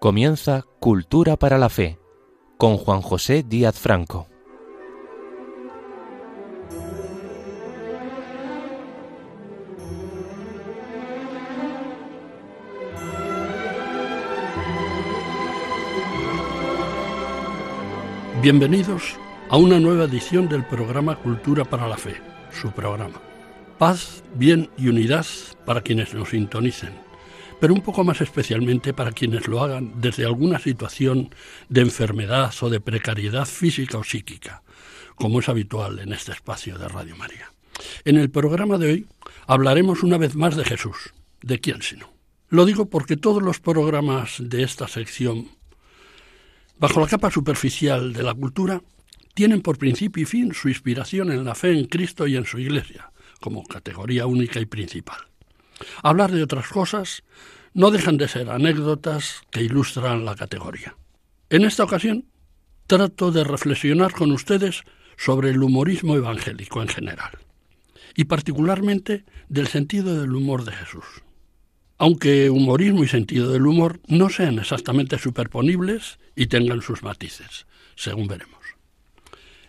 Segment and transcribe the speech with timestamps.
[0.00, 1.98] Comienza Cultura para la Fe
[2.56, 4.28] con Juan José Díaz Franco.
[18.40, 19.16] Bienvenidos
[19.50, 22.14] a una nueva edición del programa Cultura para la Fe,
[22.52, 23.20] su programa.
[23.78, 25.26] Paz, bien y unidad
[25.66, 27.07] para quienes nos sintonicen,
[27.60, 31.34] pero un poco más especialmente para quienes lo hagan desde alguna situación
[31.68, 34.62] de enfermedad o de precariedad física o psíquica,
[35.14, 37.52] como es habitual en este espacio de Radio María.
[38.04, 39.06] En el programa de hoy
[39.46, 41.14] hablaremos una vez más de Jesús.
[41.42, 42.10] ¿De quién sino?
[42.48, 45.48] Lo digo porque todos los programas de esta sección
[46.80, 48.80] Bajo la capa superficial de la cultura,
[49.34, 52.60] tienen por principio y fin su inspiración en la fe en Cristo y en su
[52.60, 55.18] Iglesia, como categoría única y principal.
[56.02, 57.22] Hablar de otras cosas
[57.74, 60.96] no dejan de ser anécdotas que ilustran la categoría.
[61.50, 62.26] En esta ocasión,
[62.86, 64.82] trato de reflexionar con ustedes
[65.16, 67.38] sobre el humorismo evangélico en general,
[68.14, 71.04] y particularmente del sentido del humor de Jesús
[71.98, 77.66] aunque humorismo y sentido del humor no sean exactamente superponibles y tengan sus matices,
[77.96, 78.60] según veremos.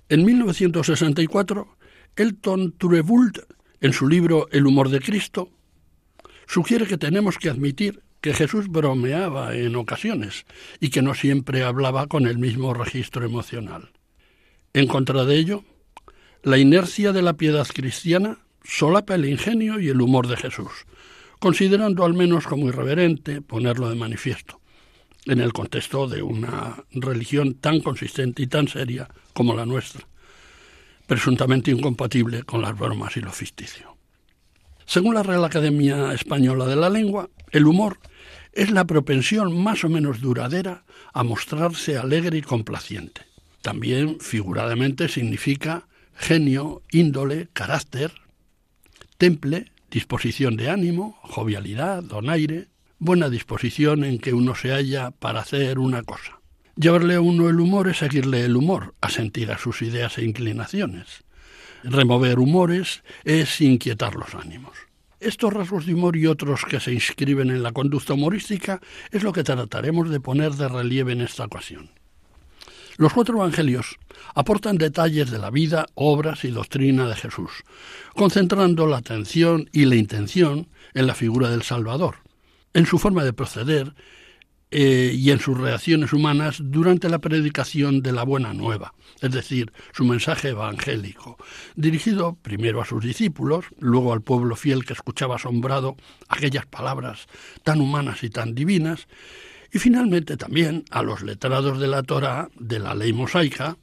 [0.10, 1.76] En 1964,
[2.16, 3.42] Elton Truevold,
[3.82, 5.50] en su libro El humor de Cristo,
[6.50, 10.46] sugiere que tenemos que admitir que Jesús bromeaba en ocasiones
[10.80, 13.92] y que no siempre hablaba con el mismo registro emocional.
[14.74, 15.64] En contra de ello,
[16.42, 20.72] la inercia de la piedad cristiana solapa el ingenio y el humor de Jesús,
[21.38, 24.60] considerando al menos como irreverente ponerlo de manifiesto,
[25.26, 30.02] en el contexto de una religión tan consistente y tan seria como la nuestra,
[31.06, 33.89] presuntamente incompatible con las bromas y lo ficticio.
[34.90, 38.00] Según la Real Academia Española de la Lengua, el humor
[38.54, 40.84] es la propensión más o menos duradera
[41.14, 43.22] a mostrarse alegre y complaciente.
[43.62, 48.14] También, figuradamente, significa genio, índole, carácter,
[49.20, 55.78] temple, disposición de ánimo, jovialidad, donaire, buena disposición en que uno se halla para hacer
[55.78, 56.40] una cosa.
[56.76, 61.26] Llevarle a uno el humor es seguirle el humor, asentir a sus ideas e inclinaciones.
[61.84, 64.78] Remover humores es inquietar los ánimos.
[65.20, 68.80] Estos rasgos de humor y otros que se inscriben en la conducta humorística
[69.12, 71.90] es lo que trataremos de poner de relieve en esta ocasión.
[72.98, 73.98] Los cuatro evangelios
[74.36, 77.64] aportan detalles de la vida, obras y doctrina de Jesús,
[78.14, 82.18] concentrando la atención y la intención en la figura del Salvador,
[82.74, 83.94] en su forma de proceder
[84.72, 89.72] eh, y en sus reacciones humanas durante la predicación de la Buena Nueva, es decir,
[89.94, 91.38] su mensaje evangélico,
[91.76, 95.98] dirigido primero a sus discípulos, luego al pueblo fiel que escuchaba asombrado
[96.28, 97.28] aquellas palabras
[97.64, 99.08] tan humanas y tan divinas,
[99.72, 103.78] y finalmente también a los letrados de la Torá, de la ley mosaica,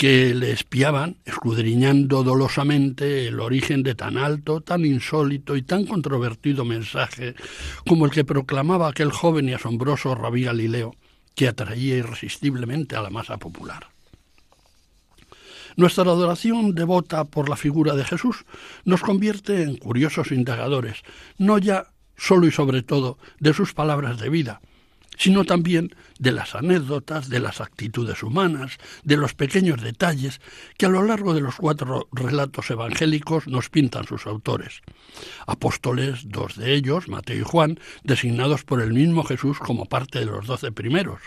[0.00, 6.64] que le espiaban, escudriñando dolosamente el origen de tan alto, tan insólito y tan controvertido
[6.64, 7.34] mensaje
[7.86, 10.94] como el que proclamaba aquel joven y asombroso rabí Galileo,
[11.34, 13.88] que atraía irresistiblemente a la masa popular.
[15.76, 18.46] Nuestra adoración devota por la figura de Jesús
[18.86, 21.02] nos convierte en curiosos indagadores,
[21.36, 24.62] no ya solo y sobre todo de sus palabras de vida,
[25.20, 30.40] sino también de las anécdotas, de las actitudes humanas, de los pequeños detalles
[30.78, 34.80] que a lo largo de los cuatro relatos evangélicos nos pintan sus autores.
[35.46, 40.24] Apóstoles, dos de ellos, Mateo y Juan, designados por el mismo Jesús como parte de
[40.24, 41.20] los doce primeros,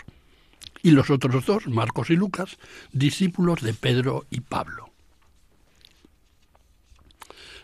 [0.82, 2.58] y los otros dos, Marcos y Lucas,
[2.92, 4.83] discípulos de Pedro y Pablo.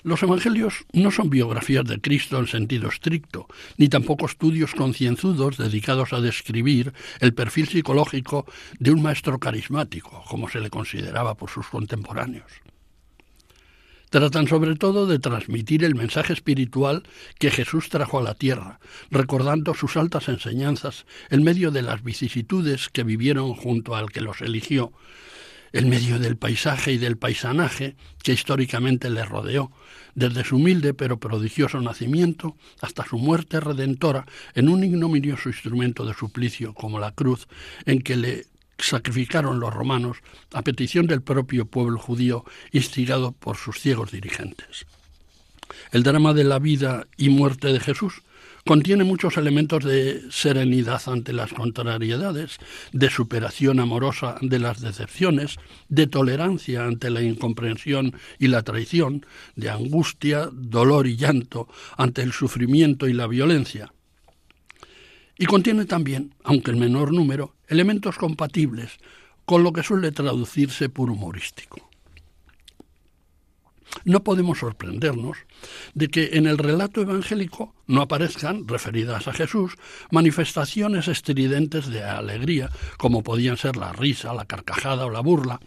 [0.03, 6.15] Los Evangelios no son biografías de Cristo en sentido estricto, ni tampoco estudios concienzudos dedicados
[6.15, 8.47] a describir el perfil psicológico
[8.79, 12.51] de un maestro carismático, como se le consideraba por sus contemporáneos.
[14.09, 17.05] Tratan sobre todo de transmitir el mensaje espiritual
[17.39, 18.81] que Jesús trajo a la tierra,
[19.11, 24.41] recordando sus altas enseñanzas en medio de las vicisitudes que vivieron junto al que los
[24.41, 24.93] eligió,
[25.73, 29.71] en medio del paisaje y del paisanaje que históricamente le rodeó,
[30.15, 36.15] desde su humilde pero prodigioso nacimiento hasta su muerte redentora en un ignominioso instrumento de
[36.15, 37.47] suplicio como la cruz
[37.87, 38.47] en que le
[38.79, 40.19] sacrificaron los romanos
[40.53, 44.87] a petición del propio pueblo judío instigado por sus ciegos dirigentes.
[45.93, 48.23] El drama de la vida y muerte de Jesús
[48.67, 52.59] Contiene muchos elementos de serenidad ante las contrariedades,
[52.93, 55.57] de superación amorosa de las decepciones,
[55.89, 59.27] de tolerancia ante la incomprensión y la traición,
[59.57, 63.93] de angustia, dolor y llanto ante el sufrimiento y la violencia.
[65.39, 68.99] Y contiene también, aunque en menor número, elementos compatibles
[69.47, 71.90] con lo que suele traducirse por humorístico.
[74.05, 75.39] No podemos sorprendernos
[75.95, 79.75] de que en el relato evangélico no aparezcan, referidas a Jesús,
[80.11, 85.61] manifestaciones estridentes de alegría, como podían ser la risa, la carcajada o la burla,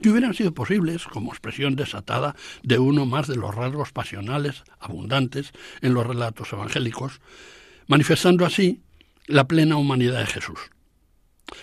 [0.00, 5.52] que hubieran sido posibles como expresión desatada de uno más de los rasgos pasionales abundantes
[5.82, 7.20] en los relatos evangélicos,
[7.86, 8.80] manifestando así
[9.26, 10.58] la plena humanidad de Jesús.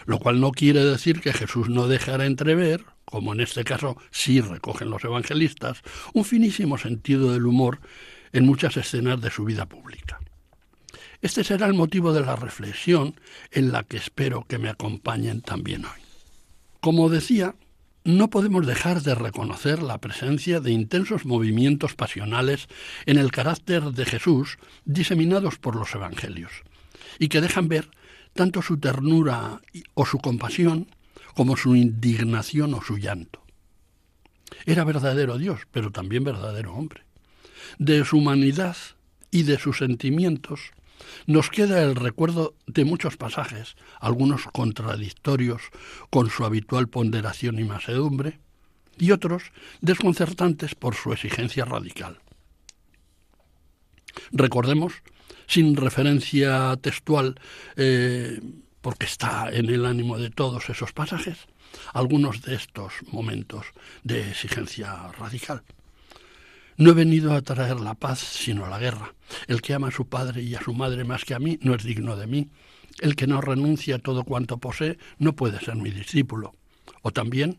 [0.05, 4.41] Lo cual no quiere decir que Jesús no dejara entrever, como en este caso sí
[4.41, 5.81] recogen los evangelistas,
[6.13, 7.79] un finísimo sentido del humor
[8.33, 10.19] en muchas escenas de su vida pública.
[11.21, 13.15] Este será el motivo de la reflexión
[13.51, 16.01] en la que espero que me acompañen también hoy.
[16.81, 17.55] Como decía,
[18.03, 22.67] no podemos dejar de reconocer la presencia de intensos movimientos pasionales
[23.05, 26.51] en el carácter de Jesús diseminados por los Evangelios,
[27.19, 27.89] y que dejan ver
[28.33, 29.61] tanto su ternura
[29.93, 30.87] o su compasión
[31.37, 33.43] como su indignación o su llanto.
[34.65, 37.03] Era verdadero Dios, pero también verdadero hombre.
[37.77, 38.75] De su humanidad
[39.29, 40.71] y de sus sentimientos
[41.27, 45.61] nos queda el recuerdo de muchos pasajes, algunos contradictorios
[46.09, 48.39] con su habitual ponderación y masedumbre,
[48.97, 49.51] y otros
[49.81, 52.17] desconcertantes por su exigencia radical.
[54.31, 55.03] Recordemos,
[55.45, 57.39] sin referencia textual,
[57.75, 58.41] eh,
[58.81, 61.47] porque está en el ánimo de todos esos pasajes,
[61.93, 63.65] algunos de estos momentos
[64.03, 65.63] de exigencia radical.
[66.77, 69.15] No he venido a traer la paz, sino la guerra.
[69.47, 71.73] El que ama a su padre y a su madre más que a mí no
[71.73, 72.49] es digno de mí.
[72.99, 76.53] El que no renuncia a todo cuanto posee no puede ser mi discípulo.
[77.01, 77.57] O también,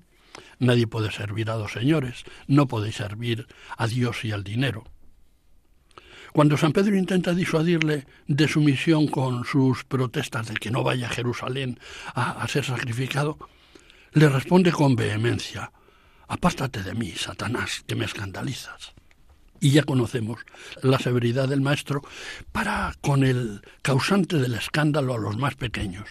[0.61, 4.85] nadie puede servir a dos señores, no podéis servir a Dios y al dinero.
[6.33, 11.07] Cuando San Pedro intenta disuadirle de su misión con sus protestas de que no vaya
[11.07, 11.79] a Jerusalén
[12.15, 13.39] a, a ser sacrificado,
[14.13, 15.73] le responde con vehemencia,
[16.31, 18.93] Apártate de mí, Satanás, que me escandalizas
[19.61, 20.41] y ya conocemos
[20.83, 22.03] la severidad del maestro
[22.53, 26.09] para con el causante del escándalo a los más pequeños.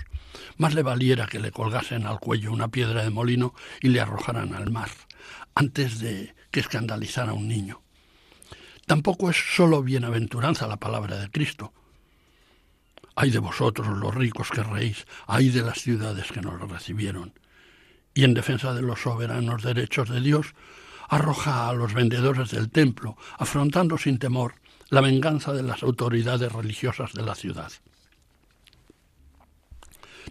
[0.58, 4.54] Más le valiera que le colgasen al cuello una piedra de molino y le arrojaran
[4.54, 4.90] al mar,
[5.56, 7.82] antes de que escandalizara a un niño.
[8.88, 11.74] Tampoco es sólo bienaventuranza la palabra de Cristo.
[13.16, 17.34] Ay de vosotros los ricos que reís, ay de las ciudades que nos recibieron.
[18.14, 20.56] Y en defensa de los soberanos derechos de Dios,
[21.10, 24.56] arroja a los vendedores del templo, afrontando sin temor
[24.88, 27.74] la venganza de las autoridades religiosas de la ciudad.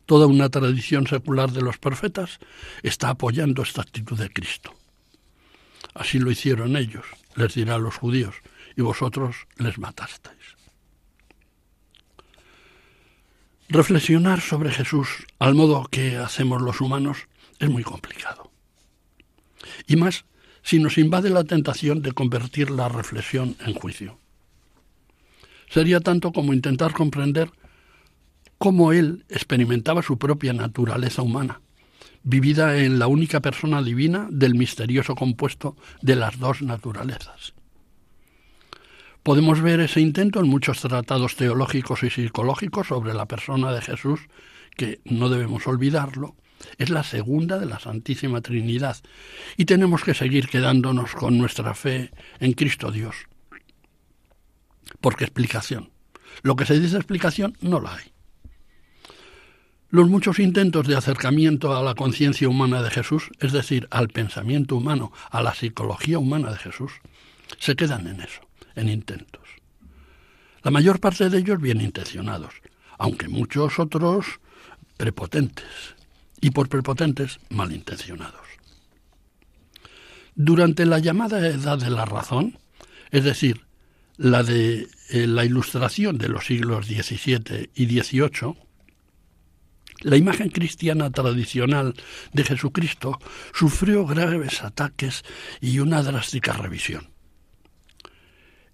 [0.06, 2.38] Toda una tradición secular de los profetas
[2.82, 4.72] está apoyando esta actitud de Cristo.
[5.92, 7.04] Así lo hicieron ellos,
[7.36, 8.34] les dirá a los judíos,
[8.76, 10.56] y vosotros les matasteis.
[13.68, 17.18] Reflexionar sobre Jesús al modo que hacemos los humanos
[17.58, 18.50] es muy complicado.
[19.86, 20.24] Y más
[20.62, 24.18] si nos invade la tentación de convertir la reflexión en juicio.
[25.68, 27.50] Sería tanto como intentar comprender
[28.58, 31.60] cómo él experimentaba su propia naturaleza humana,
[32.26, 37.54] vivida en la única persona divina del misterioso compuesto de las dos naturalezas.
[39.22, 44.20] Podemos ver ese intento en muchos tratados teológicos y psicológicos sobre la persona de Jesús,
[44.76, 46.34] que no debemos olvidarlo,
[46.78, 48.96] es la segunda de la Santísima Trinidad
[49.56, 53.14] y tenemos que seguir quedándonos con nuestra fe en Cristo Dios.
[55.00, 55.90] Porque explicación.
[56.42, 58.15] Lo que se dice explicación no la hay.
[59.88, 64.76] Los muchos intentos de acercamiento a la conciencia humana de Jesús, es decir, al pensamiento
[64.76, 66.92] humano, a la psicología humana de Jesús,
[67.58, 68.40] se quedan en eso,
[68.74, 69.42] en intentos.
[70.62, 72.54] La mayor parte de ellos bien intencionados,
[72.98, 74.40] aunque muchos otros
[74.96, 75.94] prepotentes,
[76.40, 78.46] y por prepotentes malintencionados.
[80.34, 82.58] Durante la llamada Edad de la Razón,
[83.10, 83.64] es decir,
[84.16, 88.54] la de eh, la ilustración de los siglos XVII y XVIII,
[90.02, 91.94] la imagen cristiana tradicional
[92.32, 93.18] de Jesucristo
[93.52, 95.24] sufrió graves ataques
[95.60, 97.08] y una drástica revisión.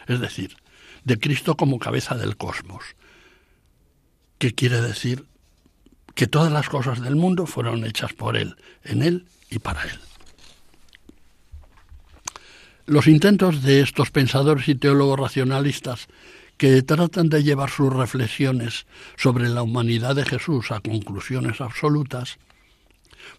[0.07, 0.57] es decir,
[1.03, 2.83] de Cristo como cabeza del cosmos,
[4.37, 5.25] que quiere decir
[6.15, 9.99] que todas las cosas del mundo fueron hechas por Él, en Él y para Él.
[12.85, 16.07] Los intentos de estos pensadores y teólogos racionalistas
[16.63, 22.37] que tratan de llevar sus reflexiones sobre la humanidad de Jesús a conclusiones absolutas,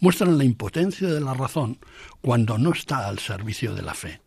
[0.00, 1.78] muestran la impotencia de la razón
[2.20, 4.20] cuando no está al servicio de la fe.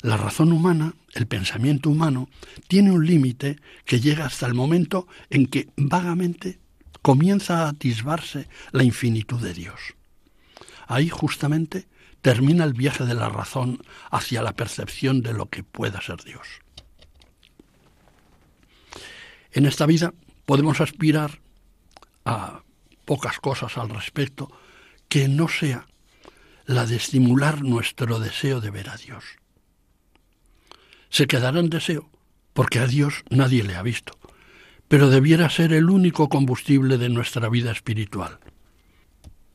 [0.00, 2.28] La razón humana, el pensamiento humano,
[2.66, 6.58] tiene un límite que llega hasta el momento en que vagamente
[7.02, 9.78] comienza a atisbarse la infinitud de Dios.
[10.88, 11.86] Ahí justamente
[12.20, 13.80] termina el viaje de la razón
[14.10, 16.61] hacia la percepción de lo que pueda ser Dios.
[19.52, 20.14] En esta vida
[20.46, 21.40] podemos aspirar
[22.24, 22.62] a
[23.04, 24.50] pocas cosas al respecto
[25.08, 25.86] que no sea
[26.64, 29.24] la de estimular nuestro deseo de ver a Dios.
[31.10, 32.10] Se quedará en deseo
[32.54, 34.18] porque a Dios nadie le ha visto,
[34.88, 38.38] pero debiera ser el único combustible de nuestra vida espiritual.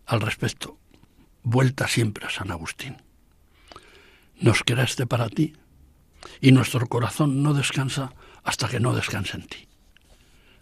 [0.05, 0.77] Al respecto,
[1.43, 2.97] vuelta siempre a San Agustín.
[4.39, 5.53] Nos creaste para ti
[6.41, 8.13] y nuestro corazón no descansa
[8.43, 9.66] hasta que no descanse en ti.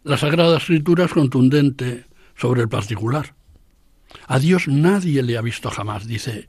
[0.06, 3.34] La Sagrada Escritura es contundente sobre el particular.
[4.28, 6.48] A Dios nadie le ha visto jamás, dice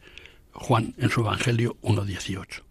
[0.53, 2.65] Juan en su Evangelio 1.18.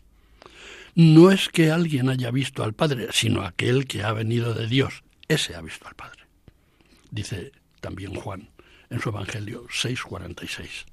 [0.93, 5.03] No es que alguien haya visto al Padre, sino aquel que ha venido de Dios.
[5.27, 6.21] Ese ha visto al Padre.
[7.09, 7.51] Dice
[7.81, 8.51] también Juan
[8.91, 10.85] en su Evangelio 6.46.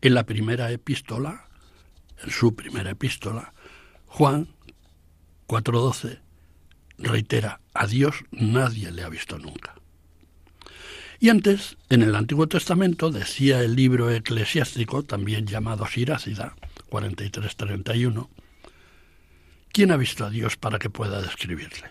[0.00, 1.48] En la primera epístola,
[2.24, 3.52] en su primera epístola,
[4.06, 4.48] Juan
[5.48, 6.31] 4.12
[6.98, 9.74] reitera, a Dios nadie le ha visto nunca.
[11.22, 16.56] Y antes, en el Antiguo Testamento, decía el libro eclesiástico, también llamado Sirácida,
[16.90, 18.28] 43-31,
[19.70, 21.90] ¿quién ha visto a Dios para que pueda describirle?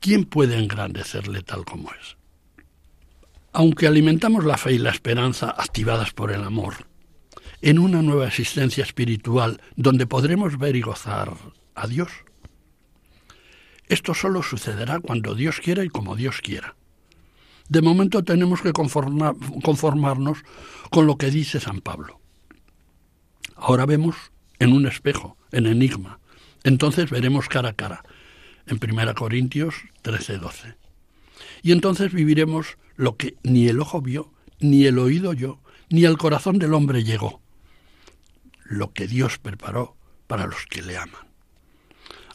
[0.00, 2.16] ¿Quién puede engrandecerle tal como es?
[3.52, 6.88] Aunque alimentamos la fe y la esperanza activadas por el amor,
[7.60, 11.34] en una nueva existencia espiritual donde podremos ver y gozar
[11.76, 12.10] a Dios,
[13.92, 16.76] esto solo sucederá cuando Dios quiera y como Dios quiera.
[17.68, 20.38] De momento tenemos que conformarnos
[20.90, 22.18] con lo que dice San Pablo.
[23.54, 24.16] Ahora vemos
[24.58, 26.20] en un espejo, en enigma.
[26.64, 28.02] Entonces veremos cara a cara,
[28.66, 30.76] en 1 Corintios 13:12.
[31.62, 35.58] Y entonces viviremos lo que ni el ojo vio, ni el oído oyó,
[35.90, 37.42] ni el corazón del hombre llegó.
[38.64, 39.96] Lo que Dios preparó
[40.26, 41.31] para los que le aman.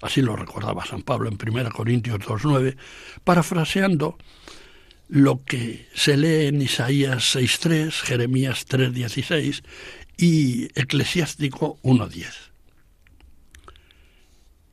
[0.01, 2.77] Así lo recordaba San Pablo en 1 Corintios 2.9,
[3.23, 4.17] parafraseando
[5.09, 9.63] lo que se lee en Isaías 6.3, Jeremías 3.16
[10.17, 12.33] y Eclesiástico 1.10.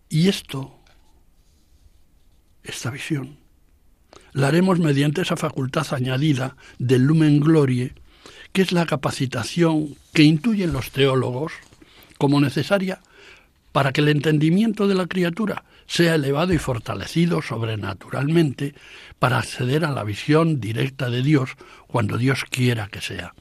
[0.09, 0.79] Y esto,
[2.63, 3.39] esta visión,
[4.33, 7.95] la haremos mediante esa facultad añadida del lumen glorie,
[8.53, 11.53] que es la capacitación que intuyen los teólogos
[12.19, 13.01] como necesaria
[13.75, 18.73] para que el entendimiento de la criatura sea elevado y fortalecido sobrenaturalmente
[19.19, 21.57] para acceder a la visión directa de Dios
[21.89, 23.35] cuando Dios quiera que sea,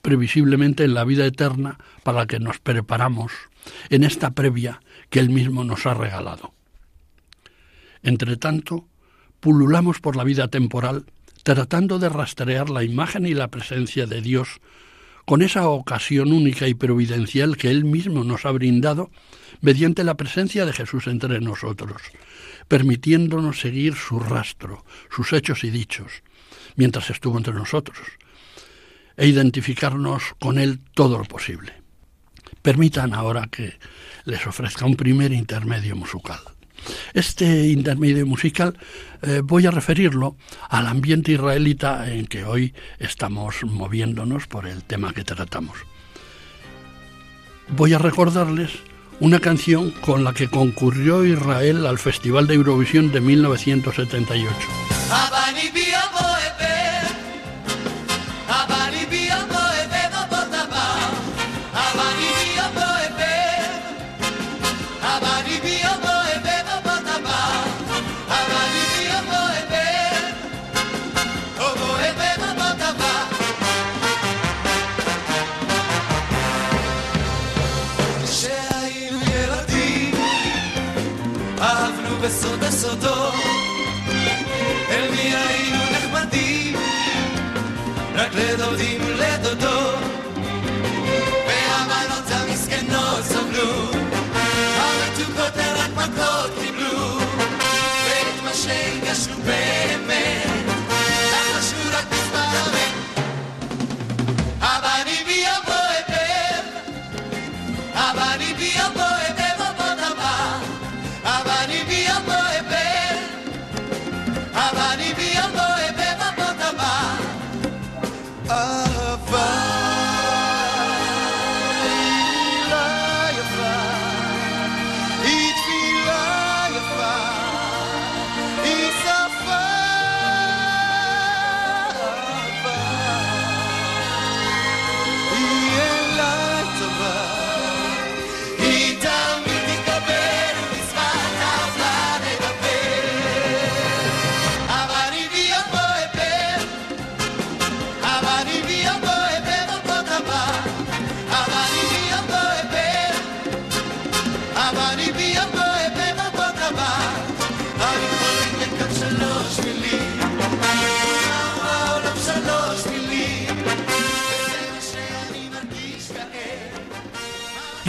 [0.00, 3.32] previsiblemente en la vida eterna para la que nos preparamos
[3.90, 6.54] en esta previa que Él mismo nos ha regalado.
[8.02, 8.88] Entre tanto,
[9.38, 11.04] pululamos por la vida temporal
[11.42, 14.62] tratando de rastrear la imagen y la presencia de Dios
[15.24, 19.10] con esa ocasión única y providencial que Él mismo nos ha brindado
[19.60, 22.02] mediante la presencia de Jesús entre nosotros,
[22.68, 26.22] permitiéndonos seguir su rastro, sus hechos y dichos,
[26.76, 27.98] mientras estuvo entre nosotros,
[29.16, 31.72] e identificarnos con Él todo lo posible.
[32.62, 33.78] Permitan ahora que
[34.24, 36.40] les ofrezca un primer intermedio musical.
[37.12, 38.78] Este intermedio musical
[39.22, 40.36] eh, voy a referirlo
[40.68, 45.78] al ambiente israelita en que hoy estamos moviéndonos por el tema que tratamos.
[47.68, 48.70] Voy a recordarles
[49.20, 54.54] una canción con la que concurrió Israel al Festival de Eurovisión de 1978.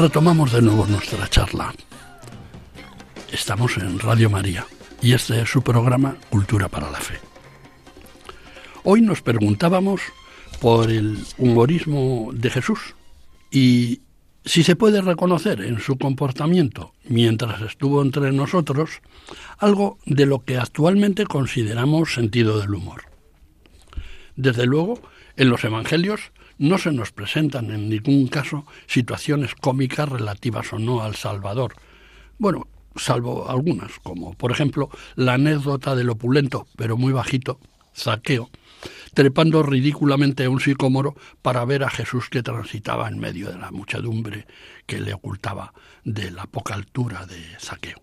[0.05, 1.73] Retomamos de nuevo nuestra charla.
[3.31, 4.67] Estamos en Radio María
[5.01, 7.15] y este es su programa Cultura para la Fe.
[8.83, 10.01] Hoy nos preguntábamos
[10.61, 12.93] por el humorismo de Jesús
[13.49, 14.01] y
[14.45, 19.01] si se puede reconocer en su comportamiento mientras estuvo entre nosotros
[19.57, 23.05] algo de lo que actualmente consideramos sentido del humor.
[24.35, 24.99] Desde luego,
[25.35, 31.01] en los Evangelios no se nos presentan en ningún caso situaciones cómicas relativas o no
[31.01, 31.75] al Salvador.
[32.37, 37.59] Bueno, salvo algunas, como por ejemplo la anécdota del opulento, pero muy bajito,
[37.95, 38.49] Zaqueo,
[39.13, 43.71] trepando ridículamente a un sicómoro para ver a Jesús que transitaba en medio de la
[43.71, 44.45] muchedumbre
[44.85, 48.01] que le ocultaba de la poca altura de Zaqueo.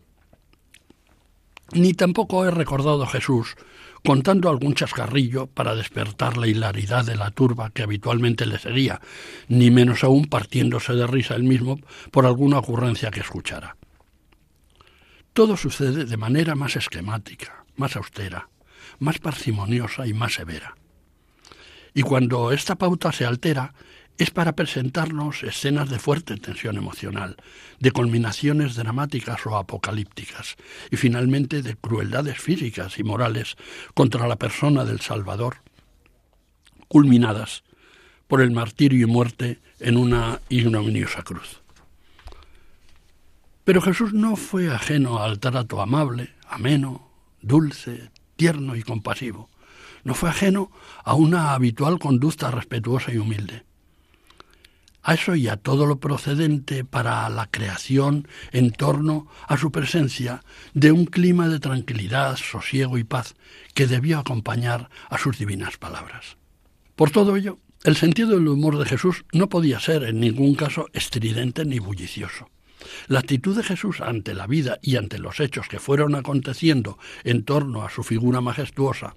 [1.72, 3.56] Ni tampoco he recordado a Jesús
[4.04, 9.00] contando algún chascarrillo para despertar la hilaridad de la turba que habitualmente le seguía,
[9.48, 11.78] ni menos aún partiéndose de risa él mismo
[12.10, 13.76] por alguna ocurrencia que escuchara.
[15.32, 18.48] Todo sucede de manera más esquemática, más austera,
[18.98, 20.74] más parsimoniosa y más severa.
[21.94, 23.74] Y cuando esta pauta se altera,
[24.22, 27.36] es para presentarnos escenas de fuerte tensión emocional,
[27.80, 30.54] de culminaciones dramáticas o apocalípticas,
[30.92, 33.56] y finalmente de crueldades físicas y morales
[33.94, 35.56] contra la persona del Salvador,
[36.86, 37.64] culminadas
[38.28, 41.60] por el martirio y muerte en una ignominiosa cruz.
[43.64, 49.50] Pero Jesús no fue ajeno al trato amable, ameno, dulce, tierno y compasivo.
[50.04, 50.70] No fue ajeno
[51.02, 53.64] a una habitual conducta respetuosa y humilde
[55.02, 60.42] a eso y a todo lo procedente para la creación en torno a su presencia
[60.74, 63.34] de un clima de tranquilidad, sosiego y paz
[63.74, 66.36] que debió acompañar a sus divinas palabras.
[66.96, 70.86] Por todo ello, el sentido del humor de Jesús no podía ser en ningún caso
[70.92, 72.48] estridente ni bullicioso.
[73.08, 77.44] La actitud de Jesús ante la vida y ante los hechos que fueron aconteciendo en
[77.44, 79.16] torno a su figura majestuosa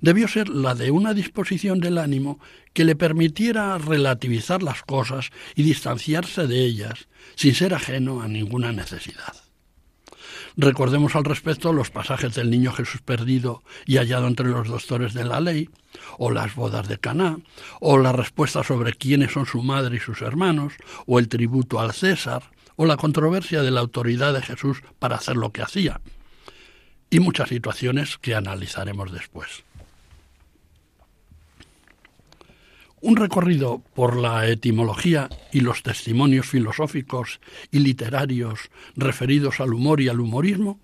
[0.00, 2.38] debió ser la de una disposición del ánimo
[2.72, 8.72] que le permitiera relativizar las cosas y distanciarse de ellas sin ser ajeno a ninguna
[8.72, 9.34] necesidad.
[10.58, 15.24] Recordemos al respecto los pasajes del niño Jesús perdido y hallado entre los doctores de
[15.24, 15.68] la ley,
[16.18, 17.38] o las bodas de Caná,
[17.78, 20.72] o la respuesta sobre quiénes son su madre y sus hermanos,
[21.06, 22.42] o el tributo al César,
[22.76, 26.00] o la controversia de la autoridad de Jesús para hacer lo que hacía,
[27.10, 29.62] y muchas situaciones que analizaremos después.
[33.06, 37.38] Un recorrido por la etimología y los testimonios filosóficos
[37.70, 40.80] y literarios referidos al humor y al humorismo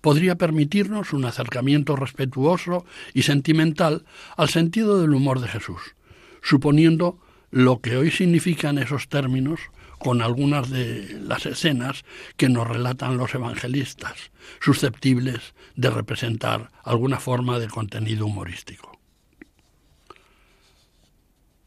[0.00, 4.04] podría permitirnos un acercamiento respetuoso y sentimental
[4.36, 5.94] al sentido del humor de Jesús,
[6.42, 7.20] suponiendo
[7.52, 9.60] lo que hoy significan esos términos
[10.00, 12.04] con algunas de las escenas
[12.36, 18.97] que nos relatan los evangelistas, susceptibles de representar alguna forma de contenido humorístico.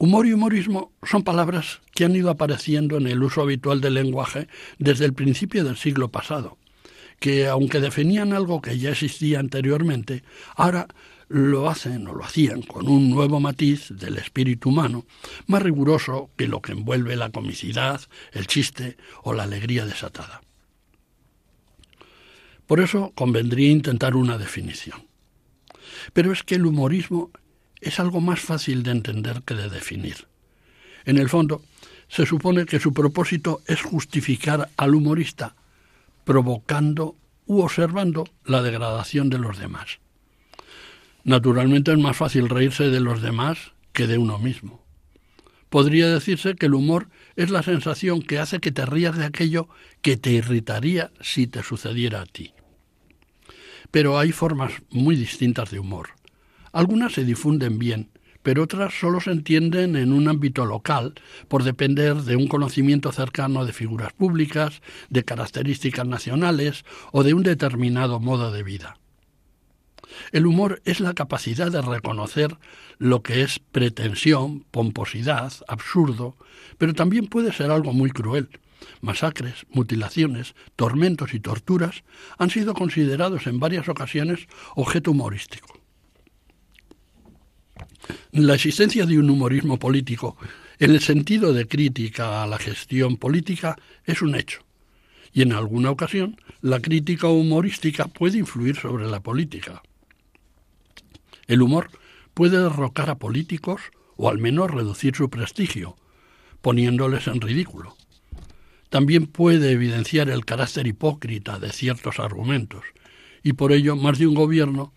[0.01, 4.47] Humor y humorismo son palabras que han ido apareciendo en el uso habitual del lenguaje
[4.79, 6.57] desde el principio del siglo pasado,
[7.19, 10.23] que aunque definían algo que ya existía anteriormente,
[10.55, 10.87] ahora
[11.27, 15.05] lo hacen o lo hacían con un nuevo matiz del espíritu humano,
[15.45, 20.41] más riguroso que lo que envuelve la comicidad, el chiste o la alegría desatada.
[22.65, 25.05] Por eso convendría intentar una definición.
[26.13, 27.29] Pero es que el humorismo
[27.82, 30.28] es algo más fácil de entender que de definir.
[31.06, 31.63] En el fondo,
[32.08, 35.56] se supone que su propósito es justificar al humorista,
[36.24, 37.15] provocando
[37.46, 40.00] u observando la degradación de los demás.
[41.24, 44.84] Naturalmente es más fácil reírse de los demás que de uno mismo.
[45.70, 49.70] Podría decirse que el humor es la sensación que hace que te rías de aquello
[50.02, 52.54] que te irritaría si te sucediera a ti.
[53.89, 56.10] Pero hay formas muy distintas de humor.
[56.71, 58.10] Algunas se difunden bien,
[58.43, 61.13] pero otras solo se entienden en un ámbito local,
[61.47, 67.43] por depender de un conocimiento cercano de figuras públicas, de características nacionales o de un
[67.43, 68.97] determinado modo de vida.
[70.31, 72.57] El humor es la capacidad de reconocer
[72.97, 76.36] lo que es pretensión, pomposidad, absurdo,
[76.77, 78.49] pero también puede ser algo muy cruel.
[79.01, 82.03] Masacres, mutilaciones, tormentos y torturas
[82.38, 85.81] han sido considerados en varias ocasiones objeto humorístico.
[88.32, 90.38] La existencia de un humorismo político
[90.80, 94.63] en el sentido de crítica a la gestión política es un hecho.
[95.34, 99.82] Y en alguna ocasión la crítica humorística puede influir sobre la política.
[101.47, 101.89] El humor
[102.34, 103.82] puede derrocar a políticos
[104.17, 105.95] o al menos reducir su prestigio,
[106.62, 107.95] poniéndoles en ridículo.
[108.89, 112.84] También puede evidenciar el carácter hipócrita de ciertos argumentos,
[113.43, 114.93] y por ello más de un gobierno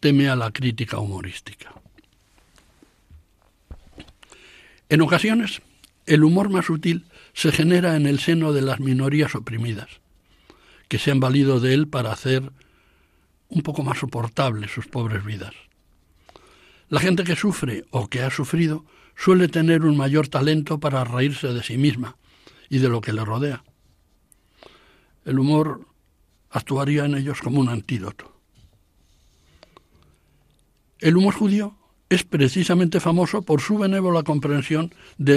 [0.00, 1.74] teme a la crítica humorística.
[4.88, 5.62] En ocasiones,
[6.06, 9.88] el humor más útil se genera en el seno de las minorías oprimidas,
[10.88, 12.52] que se han valido de él para hacer
[13.48, 15.54] un poco más soportables sus pobres vidas.
[16.88, 18.84] La gente que sufre o que ha sufrido
[19.16, 22.16] suele tener un mayor talento para reírse de sí misma
[22.68, 23.64] y de lo que le rodea.
[25.24, 25.86] El humor
[26.50, 28.40] actuaría en ellos como un antídoto.
[31.00, 31.76] El humor judío
[32.08, 35.36] es precisamente famoso por su benévola comprensión de,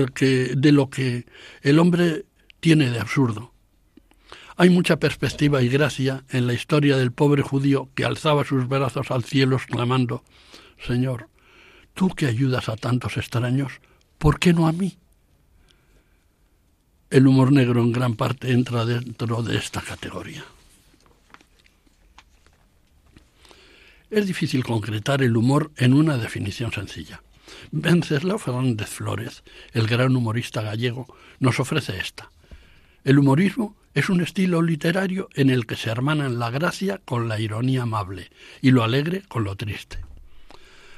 [0.71, 1.25] lo que
[1.61, 2.25] el hombre
[2.59, 3.53] tiene de absurdo.
[4.55, 9.09] Hay mucha perspectiva y gracia en la historia del pobre judío que alzaba sus brazos
[9.09, 10.23] al cielo exclamando,
[10.85, 11.29] Señor,
[11.93, 13.71] tú que ayudas a tantos extraños,
[14.17, 14.97] ¿por qué no a mí?
[17.09, 20.43] El humor negro en gran parte entra dentro de esta categoría.
[24.09, 27.21] Es difícil concretar el humor en una definición sencilla.
[27.71, 29.43] Venceslao Fernández Flores,
[29.73, 31.05] el gran humorista gallego,
[31.39, 32.31] nos ofrece esta.
[33.03, 37.39] El humorismo es un estilo literario en el que se hermanan la gracia con la
[37.39, 39.99] ironía amable y lo alegre con lo triste.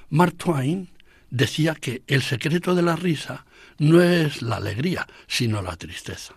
[0.09, 0.89] Mark Twain
[1.29, 3.45] decía que el secreto de la risa
[3.77, 6.35] no es la alegría, sino la tristeza.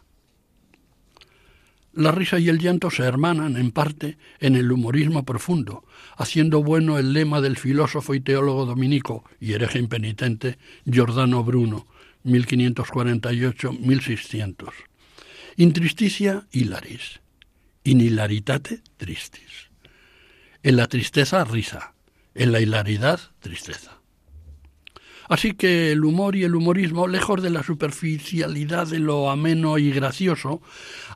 [1.93, 5.85] La risa y el llanto se hermanan en parte en el humorismo profundo,
[6.17, 11.87] haciendo bueno el lema del filósofo y teólogo dominico y hereje impenitente Giordano Bruno,
[12.25, 14.73] 1548-1600.
[15.57, 17.21] Intristicia hilaris,
[17.85, 19.71] in hilaritate tristis.
[20.63, 21.95] En la tristeza risa,
[22.35, 24.01] en la hilaridad tristeza.
[25.29, 29.91] Así que el humor y el humorismo, lejos de la superficialidad de lo ameno y
[29.91, 30.61] gracioso,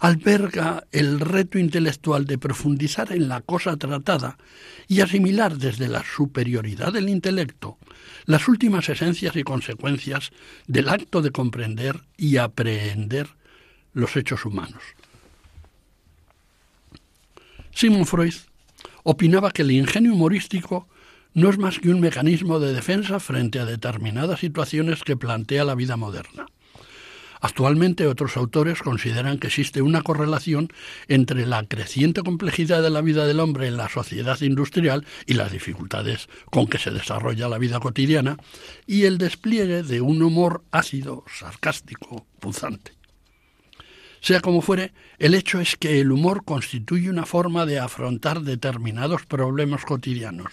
[0.01, 4.38] alberga el reto intelectual de profundizar en la cosa tratada
[4.87, 7.77] y asimilar desde la superioridad del intelecto
[8.25, 10.33] las últimas esencias y consecuencias
[10.66, 13.29] del acto de comprender y aprehender
[13.94, 14.83] los hechos humanos.
[17.71, 18.35] Simon Freud
[19.03, 20.88] opinaba que el ingenio humorístico
[21.35, 25.75] no es más que un mecanismo de defensa frente a determinadas situaciones que plantea la
[25.75, 26.47] vida moderna.
[27.41, 30.69] Actualmente otros autores consideran que existe una correlación
[31.07, 35.53] entre la creciente complejidad de la vida del hombre en la sociedad industrial y las
[35.53, 38.38] dificultades con que se desarrolla la vida cotidiana
[38.87, 42.97] y el despliegue de un humor ácido, sarcástico, punzante.
[44.20, 49.26] Sea como fuere, el hecho es que el humor constituye una forma de afrontar determinados
[49.26, 50.52] problemas cotidianos,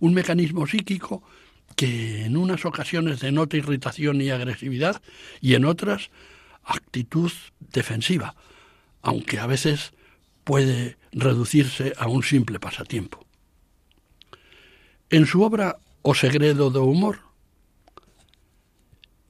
[0.00, 1.22] un mecanismo psíquico
[1.76, 5.00] que en unas ocasiones denota irritación y agresividad
[5.40, 6.10] y en otras
[6.64, 7.32] actitud
[7.72, 8.34] defensiva,
[9.02, 9.92] aunque a veces
[10.44, 13.24] puede reducirse a un simple pasatiempo.
[15.10, 17.24] En su obra O segredo do humor,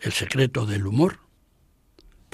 [0.03, 1.24] El secreto del humor,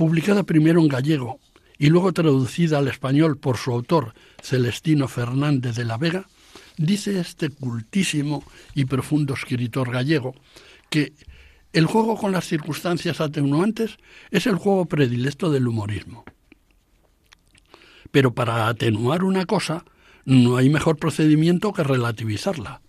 [0.01, 1.41] publicada primero en gallego
[1.77, 6.27] y luego traducida al español por su autor, Celestino Fernández de la Vega,
[6.79, 8.43] dice este cultísimo
[8.75, 10.35] y profundo escritor gallego
[10.89, 11.13] que
[11.75, 13.99] el juego con las circunstancias atenuantes
[14.31, 16.25] es el juego predilecto del humorismo.
[18.11, 19.85] Pero para atenuar una cosa
[20.25, 22.81] no hay mejor procedimiento que relativizarla.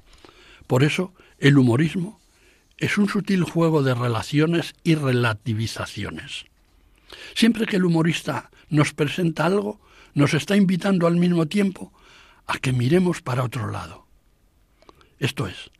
[0.65, 2.21] Por eso, el humorismo
[2.77, 6.45] es un sutil juego de relaciones y relativizaciones.
[7.35, 9.79] Siempre que el humorista nos presenta algo,
[10.13, 11.93] nos está invitando al mismo tiempo
[12.47, 14.07] a que miremos para otro lado.
[15.19, 15.71] Esto es,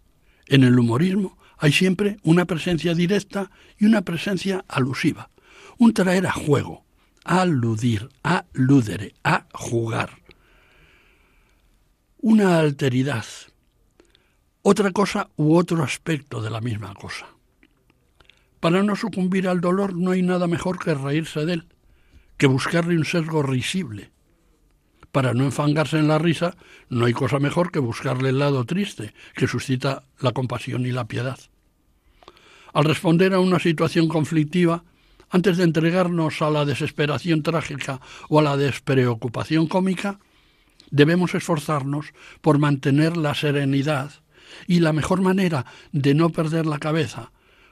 [0.48, 5.30] en el humorismo hay siempre una presencia directa y una presencia alusiva,
[5.78, 6.86] un traer a juego,
[7.24, 10.22] a aludir, a ludere, a jugar.
[12.18, 13.26] Una alteridad,
[14.62, 17.28] otra cosa u otro aspecto de la misma cosa.
[18.62, 21.66] Para no sucumbir al dolor no hay nada mejor que reírse de él,
[22.38, 24.12] que buscarle un sesgo risible.
[25.12, 26.56] Para no enfangarse en la risa
[26.88, 31.06] no hay cosa mejor que buscarle el lado triste, que suscita la compasión y la
[31.06, 31.40] piedad.
[32.72, 34.84] Al responder a una situación conflictiva,
[35.32, 40.20] antes de entregarnos a la desesperación trágica o a la despreocupación cómica,
[40.92, 44.12] debemos esforzarnos por mantener la serenidad
[44.68, 47.32] y la mejor manera de no perder la cabeza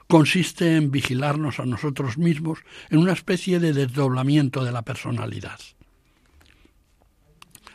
[0.10, 2.58] consiste en vigilarnos a nosotros mismos
[2.90, 5.60] en una especie de desdoblamiento de la personalidad.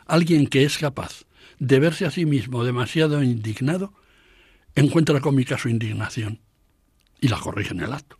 [0.05, 1.23] Alguien que es capaz
[1.59, 3.93] de verse a sí mismo demasiado indignado
[4.75, 6.41] encuentra cómica su indignación
[7.21, 8.19] y la corrige en el acto.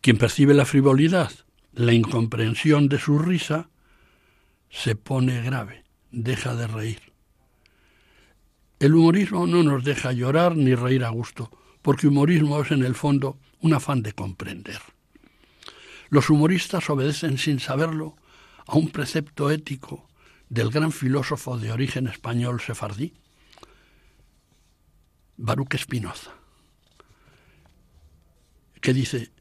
[0.00, 1.32] Quien percibe la frivolidad,
[1.72, 3.70] la incomprensión de su risa,
[4.70, 7.12] se pone grave, deja de reír.
[8.78, 11.50] El humorismo no nos deja llorar ni reír a gusto,
[11.82, 14.80] porque humorismo es en el fondo un afán de comprender.
[16.08, 18.16] Los humoristas obedecen sin saberlo
[18.66, 20.08] a un precepto ético
[20.48, 23.14] del gran filósofo de origen español sefardí,
[25.36, 26.30] Baruch Spinoza,
[28.80, 29.32] que dice,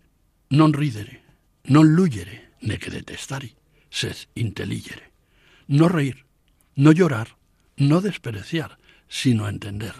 [0.49, 1.21] non ridere,
[1.69, 3.53] non luyere, ne que detestari,
[3.89, 5.11] sed intelligere.
[5.67, 6.25] No reír,
[6.75, 7.37] no llorar,
[7.75, 8.77] no despreciar,
[9.07, 9.95] sino entender.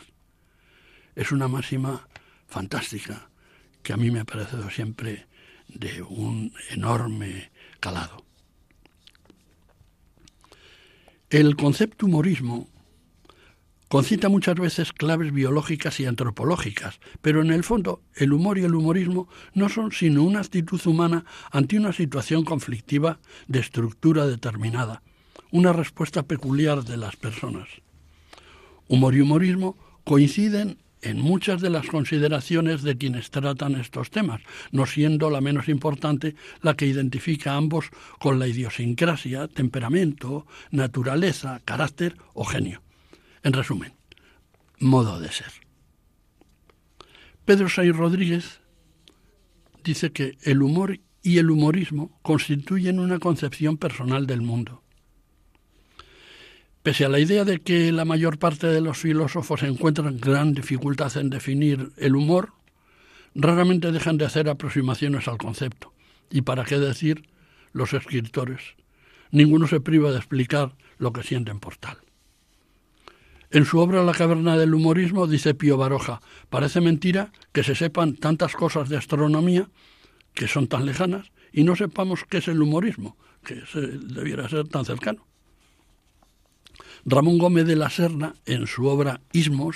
[1.16, 2.08] Es una máxima
[2.52, 3.30] fantástica
[3.82, 5.26] que a mí me ha parecido siempre
[5.68, 8.26] de un enorme calado.
[11.30, 12.68] El concepto humorismo
[13.88, 18.76] concita muchas veces claves biológicas y antropológicas, pero en el fondo el humor y el
[18.76, 25.02] humorismo no son sino una actitud humana ante una situación conflictiva de estructura determinada,
[25.52, 27.70] una respuesta peculiar de las personas.
[28.90, 34.86] Humor y humorismo coinciden en muchas de las consideraciones de quienes tratan estos temas, no
[34.86, 42.18] siendo la menos importante la que identifica a ambos con la idiosincrasia, temperamento, naturaleza, carácter
[42.34, 42.82] o genio.
[43.44, 43.94] En resumen,
[44.80, 45.52] modo de ser.
[47.46, 48.62] Pedro Say Rodríguez
[49.84, 54.81] dice que el humor y el humorismo constituyen una concepción personal del mundo.
[56.84, 61.16] Pese a la idea de que la mayor parte de los filósofos encuentran gran dificultad
[61.18, 62.54] en definir el humor,
[63.36, 65.94] raramente dejan de hacer aproximaciones al concepto.
[66.32, 67.28] Y para qué decir
[67.72, 68.62] los escritores.
[69.30, 71.98] Ninguno se priva de explicar lo que sienten por tal.
[73.52, 78.16] En su obra La caverna del humorismo dice Pío Baroja, parece mentira que se sepan
[78.16, 79.70] tantas cosas de astronomía
[80.34, 84.86] que son tan lejanas y no sepamos qué es el humorismo, que debiera ser tan
[84.86, 85.28] cercano.
[87.06, 89.76] Ramón Gómez de la Serna, en su obra Ismos,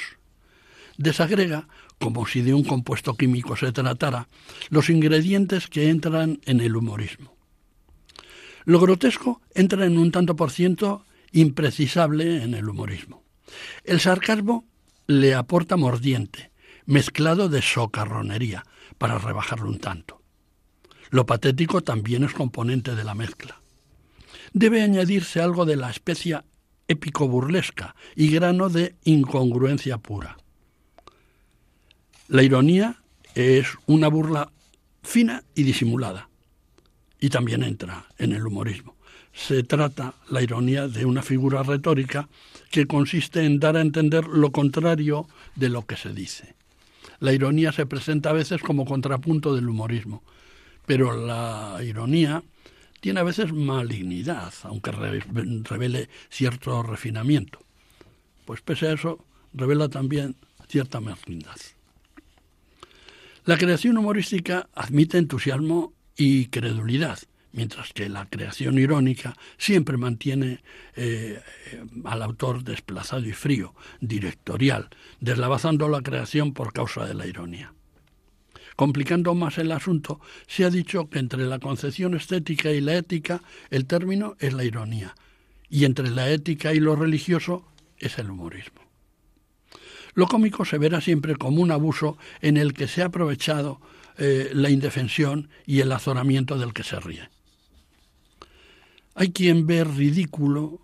[0.98, 1.68] desagrega,
[2.00, 4.28] como si de un compuesto químico se tratara,
[4.70, 7.36] los ingredientes que entran en el humorismo.
[8.66, 13.24] Lo grotesco entra en un tanto por ciento imprecisable en el humorismo.
[13.84, 14.66] El sarcasmo
[15.08, 16.52] le aporta mordiente,
[16.86, 18.66] mezclado de socarronería,
[18.98, 20.22] para rebajarlo un tanto.
[21.10, 23.62] Lo patético también es componente de la mezcla.
[24.54, 26.46] Debe añadirse algo de la especia
[26.88, 30.38] épico-burlesca y grano de incongruencia pura.
[32.28, 32.98] La ironía
[33.36, 34.52] es una burla
[35.04, 36.30] fina y disimulada,
[37.20, 38.96] y también entra en el humorismo.
[39.34, 42.30] Se trata, la ironía, de una figura retórica
[42.72, 46.56] que consiste en dar a entender lo contrario de lo que se dice.
[47.20, 50.24] La ironía se presenta a veces como contrapunto del humorismo,
[50.86, 52.44] pero la ironía
[53.06, 57.60] tiene a veces malignidad, aunque revele cierto refinamiento.
[58.46, 60.36] Pues pese a eso, revela también
[60.68, 61.58] cierta malignidad.
[63.46, 67.20] La creación humorística admite entusiasmo y credulidad,
[67.52, 70.64] mientras que la creación irónica siempre mantiene
[70.96, 71.40] eh,
[72.06, 74.90] al autor desplazado y frío, directorial,
[75.20, 77.75] deslavazando la creación por causa de la ironía.
[78.76, 83.42] Complicando más el asunto, se ha dicho que entre la concepción estética y la ética
[83.70, 85.16] el término es la ironía,
[85.70, 87.66] y entre la ética y lo religioso
[87.98, 88.82] es el humorismo.
[90.14, 93.80] Lo cómico se verá siempre como un abuso en el que se ha aprovechado
[94.18, 97.30] eh, la indefensión y el azoramiento del que se ríe.
[99.14, 100.80] Hay quien ve ridículo,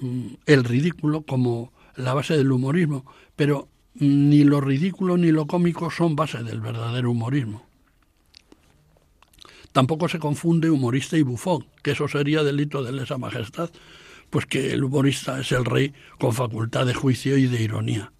[0.00, 3.04] mm, el ridículo como la base del humorismo,
[3.36, 7.66] pero ni lo ridículo ni lo cómico son base del verdadero humorismo.
[9.72, 13.70] Tampoco se confunde humorista y bufón, que eso sería delito de lesa majestad,
[14.30, 18.12] pues que el humorista es el rey con facultad de juicio y de ironía.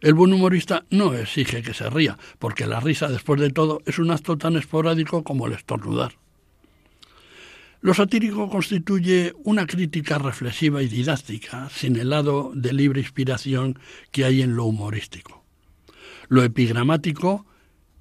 [0.00, 3.98] El buen humorista no exige que se ría, porque la risa, después de todo, es
[3.98, 6.12] un acto tan esporádico como el estornudar.
[7.84, 13.78] Lo satírico constituye una crítica reflexiva y didáctica, sin el lado de libre inspiración
[14.10, 15.44] que hay en lo humorístico.
[16.28, 17.44] Lo epigramático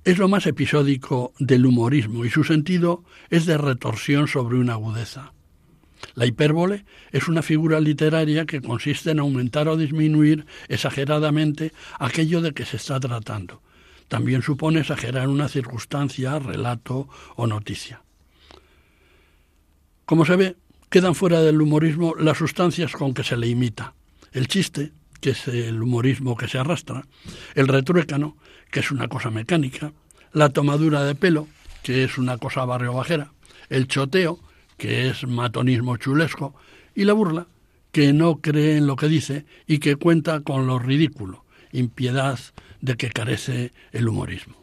[0.06, 5.34] es lo más episódico del humorismo y su sentido es de retorsión sobre una agudeza.
[6.16, 12.54] La hipérbole es una figura literaria que consiste en aumentar o disminuir exageradamente aquello de
[12.54, 13.62] que se está tratando.
[14.08, 18.02] También supone exagerar una circunstancia, relato o noticia.
[20.06, 20.56] Como se ve,
[20.90, 23.94] quedan fuera del humorismo las sustancias con que se le imita.
[24.32, 27.06] El chiste, que es el humorismo que se arrastra,
[27.56, 28.38] el retruécano,
[28.70, 29.94] que es una cosa mecánica,
[30.34, 31.48] la tomadura de pelo,
[31.84, 33.32] que es una cosa barrio bajera,
[33.70, 34.40] el choteo,
[34.78, 36.54] que es matonismo chulesco,
[36.96, 37.48] y la burla,
[37.92, 42.40] que no cree en lo que dice y que cuenta con lo ridículo, impiedad
[42.82, 44.56] de que carece el humorismo.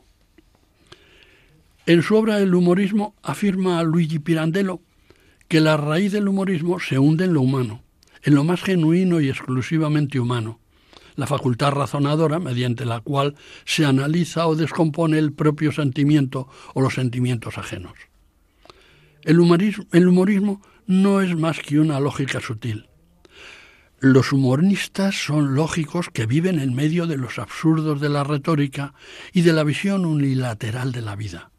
[1.87, 4.81] En su obra El humorismo afirma Luigi Pirandello
[5.51, 7.83] que la raíz del humorismo se hunde en lo humano,
[8.23, 10.61] en lo más genuino y exclusivamente humano,
[11.17, 13.35] la facultad razonadora mediante la cual
[13.65, 17.95] se analiza o descompone el propio sentimiento o los sentimientos ajenos.
[19.23, 22.89] El humorismo, no es más que una lógica sutil.
[23.99, 28.95] Los humoristas son lógicos que viven en medio de los absurdos de la retórica
[29.33, 31.51] y de la visión unilateral de la vida.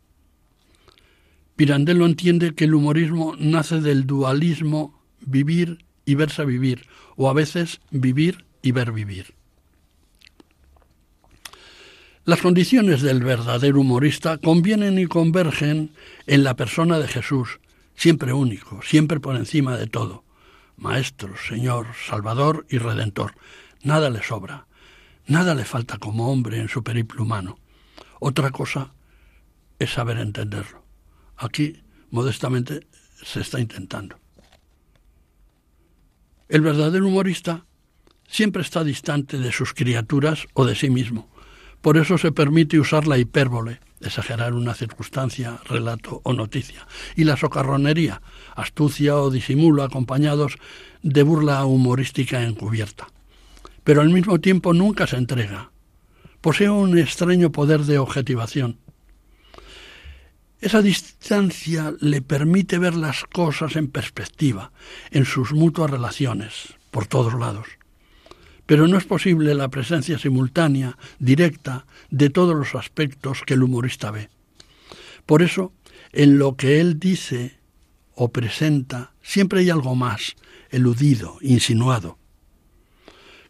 [1.61, 7.81] Pirandello entiende que el humorismo nace del dualismo vivir y verse vivir, o a veces
[7.91, 9.35] vivir y ver vivir.
[12.25, 15.91] Las condiciones del verdadero humorista convienen y convergen
[16.25, 17.59] en la persona de Jesús,
[17.93, 20.23] siempre único, siempre por encima de todo.
[20.77, 23.35] Maestro, Señor, Salvador y Redentor.
[23.83, 24.65] Nada le sobra,
[25.27, 27.59] nada le falta como hombre en su periplo humano.
[28.19, 28.93] Otra cosa
[29.77, 30.80] es saber entenderlo.
[31.41, 32.87] Aquí, modestamente,
[33.23, 34.15] se está intentando.
[36.47, 37.65] El verdadero humorista
[38.27, 41.31] siempre está distante de sus criaturas o de sí mismo
[41.81, 47.37] por eso se permite usar la hipérbole, exagerar una circunstancia, relato o noticia, y la
[47.37, 48.21] socarronería,
[48.55, 50.57] astucia o disimulo acompañados
[51.01, 53.07] de burla humorística encubierta.
[53.83, 55.71] Pero al mismo tiempo nunca se entrega.
[56.39, 58.77] Posee un extraño poder de objetivación.
[60.61, 64.71] Esa distancia le permite ver las cosas en perspectiva,
[65.09, 67.67] en sus mutuas relaciones, por todos lados
[68.71, 74.11] pero no es posible la presencia simultánea, directa, de todos los aspectos que el humorista
[74.11, 74.29] ve.
[75.25, 75.73] Por eso,
[76.13, 77.57] en lo que él dice
[78.15, 80.37] o presenta, siempre hay algo más,
[80.69, 82.17] eludido, insinuado.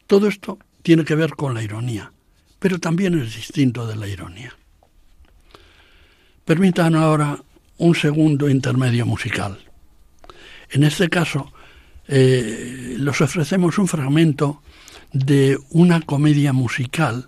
[0.08, 2.14] Todo esto tiene que ver con la ironía,
[2.58, 4.58] pero también es distinto de la ironía.
[6.52, 7.42] Permitan ahora
[7.78, 9.58] un segundo intermedio musical.
[10.70, 11.54] En este caso,
[12.10, 14.62] eh, los ofrecemos un fragmento
[15.14, 17.28] de una comedia musical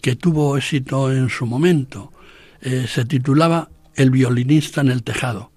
[0.00, 2.12] que tuvo éxito en su momento.
[2.60, 5.50] Eh, se titulaba El violinista en el tejado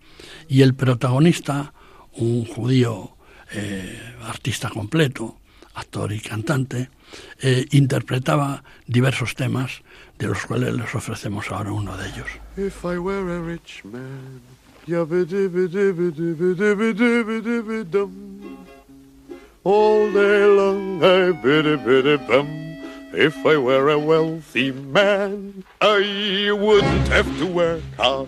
[0.50, 1.76] y el protagonista,
[2.14, 3.18] un judío
[3.52, 5.38] eh, artista completo,
[5.76, 6.90] actor y cantante,
[7.40, 9.84] eh, interpretaba diversos temas
[10.20, 12.28] de los cuales les ofrecemos ahora uno de ellos.
[12.58, 14.42] If I were a rich man,
[19.66, 22.48] all day long, I biddy biddy bum.
[23.12, 28.28] If I were a wealthy man, I wouldn't have to work hard.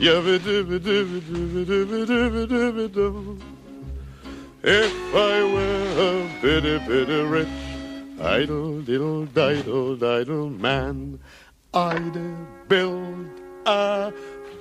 [0.00, 0.24] If
[5.14, 7.63] I were a bitty bitty rich,
[8.20, 11.18] idle diddle diddle diddle man,
[11.72, 13.26] I'd build
[13.66, 14.12] a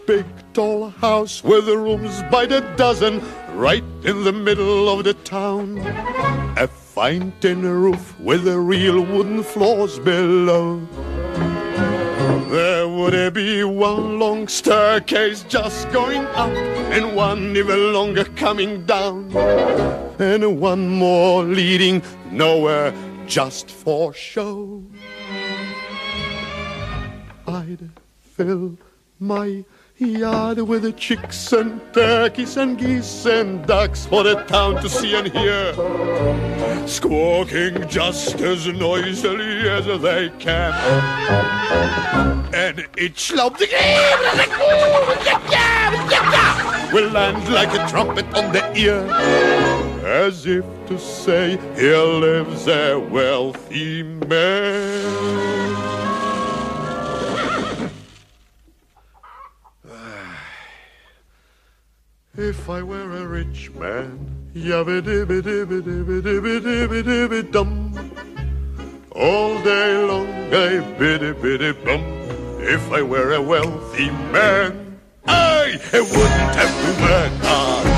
[0.07, 3.21] big tall house with rooms by the dozen
[3.53, 5.77] right in the middle of the town.
[6.57, 10.81] A fine tin roof with real wooden floors below.
[12.49, 16.51] There would be one long staircase just going up
[16.93, 19.35] and one even longer coming down
[20.19, 22.93] and one more leading nowhere
[23.27, 24.83] just for show.
[27.47, 28.77] I'd fill
[29.19, 29.63] my
[29.97, 35.31] yard with chicks and turkeys and geese and ducks for the town to see and
[35.31, 35.73] hear.
[36.87, 40.73] Squawking just as noisily as they can.
[42.53, 43.59] And each lump
[46.91, 49.92] will land like a trumpet on the ear.
[50.03, 55.79] As if to say, here lives a wealthy man.
[62.35, 67.93] If I were a rich man, yabba dibba dibba dibba dibba dibba dibba dum.
[69.15, 72.01] All day long I biddy biddy bum.
[72.59, 77.92] If I were a wealthy man, I wouldn't have to work hard.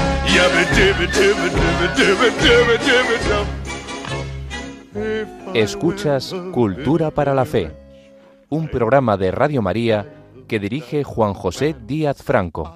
[5.53, 7.71] Escuchas Cultura para la Fe,
[8.49, 10.13] un programa de Radio María
[10.47, 12.75] que dirige Juan José Díaz Franco.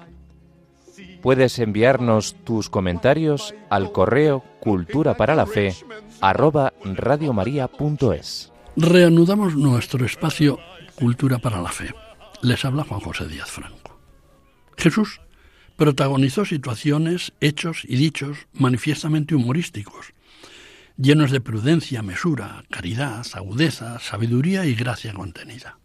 [1.22, 5.74] Puedes enviarnos tus comentarios al correo cultura para la fe
[6.20, 8.52] radiomaria.es.
[8.76, 10.58] Reanudamos nuestro espacio
[10.94, 11.92] Cultura para la Fe.
[12.42, 13.98] Les habla Juan José Díaz Franco.
[14.76, 15.20] Jesús
[15.80, 20.12] protagonizó situaciones, hechos y dichos manifiestamente humorísticos,
[20.98, 25.78] llenos de prudencia, mesura, caridad, agudeza, sabiduría y gracia contenida.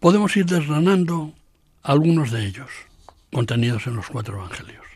[0.00, 1.34] Podemos ir desgranando
[1.82, 2.70] algunos de ellos,
[3.30, 4.86] contenidos en los cuatro evangelios.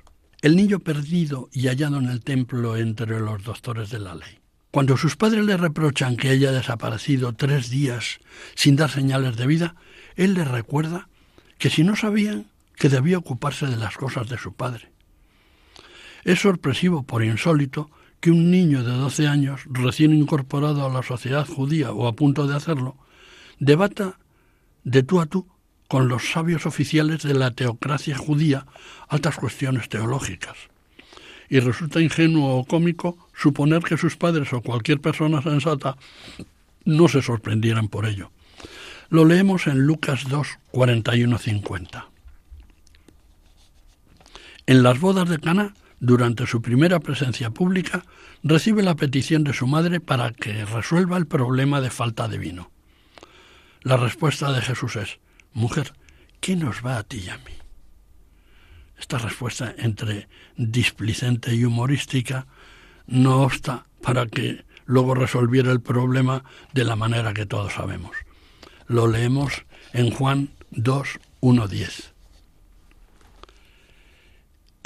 [0.40, 4.38] El niño perdido y hallado en el templo entre los doctores de la ley.
[4.70, 8.20] Cuando sus padres le reprochan que haya desaparecido tres días
[8.54, 9.74] sin dar señales de vida,
[10.14, 11.11] él les recuerda
[11.59, 12.46] que si no sabían,
[12.77, 14.93] que debía ocuparse de las cosas de su padre.
[16.24, 21.47] Es sorpresivo, por insólito, que un niño de 12 años, recién incorporado a la sociedad
[21.47, 22.97] judía o a punto de hacerlo,
[23.59, 24.18] debata
[24.85, 25.47] de tú a tú
[25.89, 28.66] con los sabios oficiales de la teocracia judía
[29.09, 30.57] altas cuestiones teológicas.
[31.49, 35.97] Y resulta ingenuo o cómico suponer que sus padres o cualquier persona sensata
[36.85, 38.33] no se sorprendieran por ello.
[39.09, 42.15] Lo leemos en Lucas 2, 41, 50.
[44.68, 48.04] En las bodas de Cana, durante su primera presencia pública,
[48.42, 52.72] recibe la petición de su madre para que resuelva el problema de falta de vino.
[53.82, 55.20] La respuesta de Jesús es,
[55.52, 55.92] Mujer,
[56.40, 57.52] ¿qué nos va a ti y a mí?
[58.98, 62.48] Esta respuesta entre displicente y humorística
[63.06, 66.42] no obsta para que luego resolviera el problema
[66.72, 68.16] de la manera que todos sabemos.
[68.88, 71.08] Lo leemos en Juan 2,
[71.40, 72.15] 1, 10.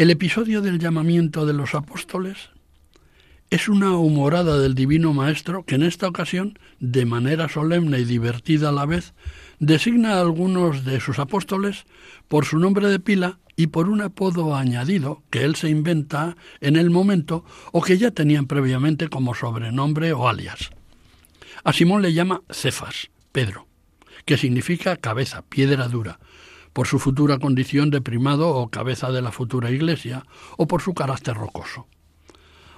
[0.00, 2.48] El episodio del llamamiento de los apóstoles
[3.50, 8.70] es una humorada del Divino Maestro que en esta ocasión, de manera solemne y divertida
[8.70, 9.12] a la vez,
[9.58, 11.84] designa a algunos de sus apóstoles
[12.28, 16.76] por su nombre de pila y por un apodo añadido que él se inventa en
[16.76, 20.70] el momento o que ya tenían previamente como sobrenombre o alias.
[21.62, 23.66] A Simón le llama Cefas, Pedro,
[24.24, 26.20] que significa cabeza, piedra dura,
[26.72, 30.24] por su futura condición de primado o cabeza de la futura iglesia,
[30.56, 31.86] o por su carácter rocoso.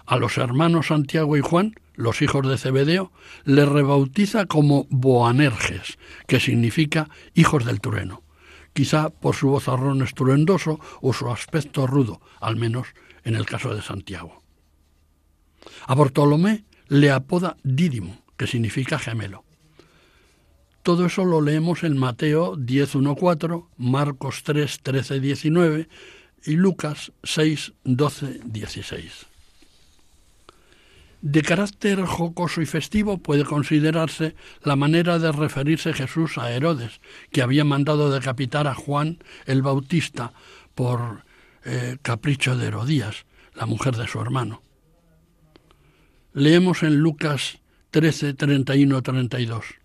[0.06, 3.12] A los hermanos Santiago y Juan los hijos de Cebedeo,
[3.44, 8.22] le rebautiza como Boanerges, que significa hijos del trueno,
[8.72, 12.88] quizá por su vozarrón estruendoso o su aspecto rudo, al menos
[13.24, 14.42] en el caso de Santiago.
[15.86, 19.44] A Bartolomé le apoda Dídimo, que significa gemelo.
[20.82, 25.88] Todo eso lo leemos en Mateo 10.1.4, Marcos 3, 13, 19
[26.44, 29.26] y Lucas 6, 12, 16.
[31.20, 37.42] De carácter jocoso y festivo puede considerarse la manera de referirse Jesús a Herodes, que
[37.42, 40.32] había mandado decapitar a Juan el Bautista
[40.74, 41.24] por
[41.64, 43.24] eh, capricho de Herodías,
[43.54, 44.62] la mujer de su hermano.
[46.32, 47.60] Leemos en Lucas
[47.92, 49.81] 13, 31, 32.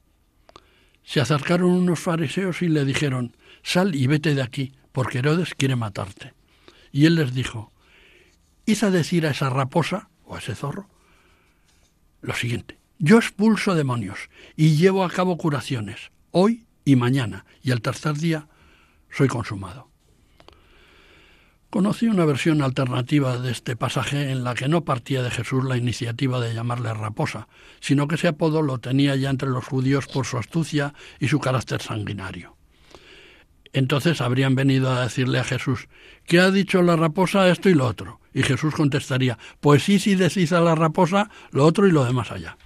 [1.07, 3.33] Se acercaron unos fariseos y le dijeron,
[3.63, 6.33] Sal y vete de aquí, porque Herodes quiere matarte.
[6.91, 7.71] Y él les dijo,
[8.65, 10.89] Hice decir a esa raposa, o a ese zorro,
[12.19, 12.77] lo siguiente.
[12.99, 18.49] Yo expulso demonios y llevo a cabo curaciones, hoy y mañana, y al tercer día
[19.09, 19.86] soy consumado.
[21.69, 25.75] Conocí una versión alternativa de este pasaje en la que no partía de Jesús la
[25.75, 27.49] iniciativa de llamarle raposa,
[27.81, 31.39] sino que ese apodo lo tenía ya entre los judíos por su astucia y su
[31.39, 32.55] carácter sanguinario.
[33.73, 35.89] Entonces habrían venido a decirle a Jesús,
[36.25, 38.21] ¿qué ha dicho la raposa esto y lo otro?
[38.33, 42.31] Y Jesús contestaría, pues sí, sí decís a la raposa lo otro y lo demás
[42.31, 42.57] allá.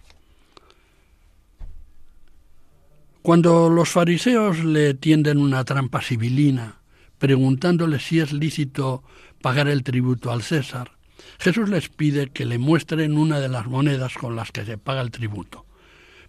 [3.24, 6.81] Cuando los fariseos le tienden una trampa sibilina,
[7.22, 9.04] preguntándole si es lícito
[9.44, 10.94] pagar el tributo al César,
[11.38, 15.02] Jesús les pide que le muestren una de las monedas con las que se paga
[15.02, 15.68] el tributo,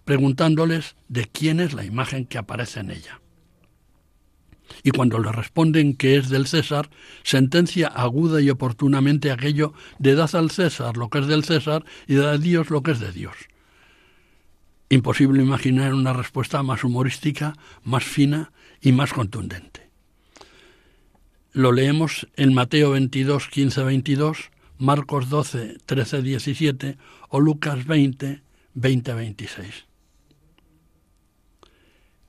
[0.05, 3.21] preguntándoles de quién es la imagen que aparece en ella.
[4.83, 6.91] Y cuando le responden que es del César,
[7.23, 12.13] sentencia aguda y oportunamente aquello de dad al César lo que es del César y
[12.13, 13.35] dad a Dios lo que es de Dios.
[14.89, 19.82] Imposible imaginar una respuesta más humorística, más fina y más contundente.
[21.55, 24.49] Lo leemos en Mateo 22, 15, 22,
[24.79, 26.97] Marcos 12, 13, 17
[27.29, 28.41] o Lucas 20,
[28.73, 29.85] 20, 26.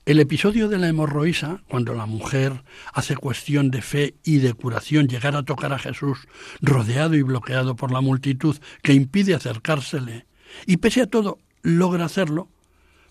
[0.05, 5.09] El episodio de la hemorroísa, cuando la mujer hace cuestión de fe y de curación
[5.09, 6.29] llegar a tocar a Jesús,
[6.61, 10.27] rodeado y bloqueado por la multitud que impide acercársele,
[10.67, 12.51] y pese a todo logra hacerlo,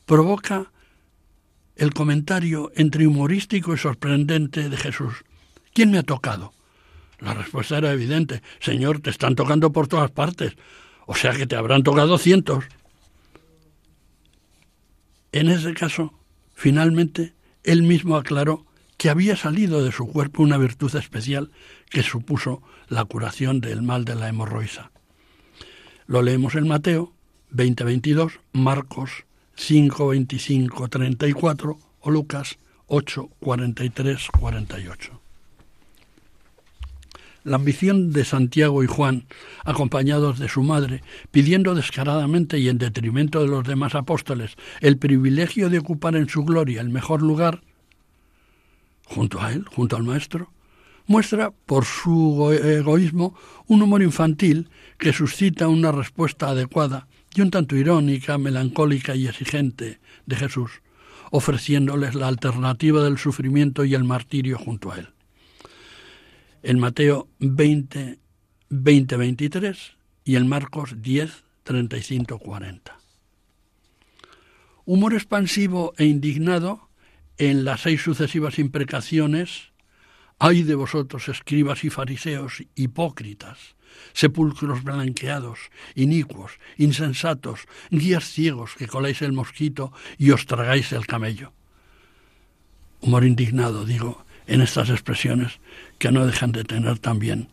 [0.05, 0.71] provoca
[1.75, 5.23] el comentario entre humorístico y sorprendente de Jesús.
[5.73, 6.53] ¿Quién me ha tocado?
[7.19, 8.41] La respuesta era evidente.
[8.59, 10.55] Señor, te están tocando por todas partes.
[11.05, 12.65] O sea que te habrán tocado cientos.
[15.31, 16.13] En ese caso,
[16.63, 18.65] Finalmente, él mismo aclaró
[18.97, 21.51] que había salido de su cuerpo una virtud especial
[21.89, 24.91] que supuso la curación del mal de la hemorroisa.
[26.05, 27.11] Lo leemos en Mateo
[27.51, 29.25] 20:22, Marcos
[29.57, 32.57] 5:25-34 o Lucas
[32.87, 35.22] 8:43-48.
[37.43, 39.25] La ambición de Santiago y Juan,
[39.65, 45.69] acompañados de su madre, pidiendo descaradamente y en detrimento de los demás apóstoles el privilegio
[45.69, 47.61] de ocupar en su gloria el mejor lugar,
[49.05, 50.53] junto a él, junto al Maestro,
[51.05, 53.35] muestra por su egoísmo
[53.67, 59.99] un humor infantil que suscita una respuesta adecuada y un tanto irónica, melancólica y exigente
[60.25, 60.81] de Jesús,
[61.29, 65.13] ofreciéndoles la alternativa del sufrimiento y el martirio junto a él
[66.63, 68.19] en Mateo 20,
[68.69, 72.97] 20, 23 y en Marcos 10, 35, 40.
[74.85, 76.89] Humor expansivo e indignado
[77.37, 79.73] en las seis sucesivas imprecaciones,
[80.39, 83.75] ay de vosotros, escribas y fariseos, hipócritas,
[84.13, 85.59] sepulcros blanqueados,
[85.95, 87.61] inicuos, insensatos,
[87.91, 91.53] guías ciegos que coláis el mosquito y os tragáis el camello.
[93.01, 95.59] Humor indignado, digo, en estas expresiones
[95.99, 97.49] que no dejan de tener también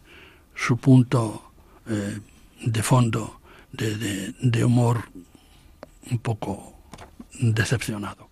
[0.54, 1.52] su punto
[1.86, 2.18] eh,
[2.62, 3.40] de fondo
[3.72, 5.04] de, humor
[6.10, 6.74] un poco
[7.38, 8.28] decepcionado.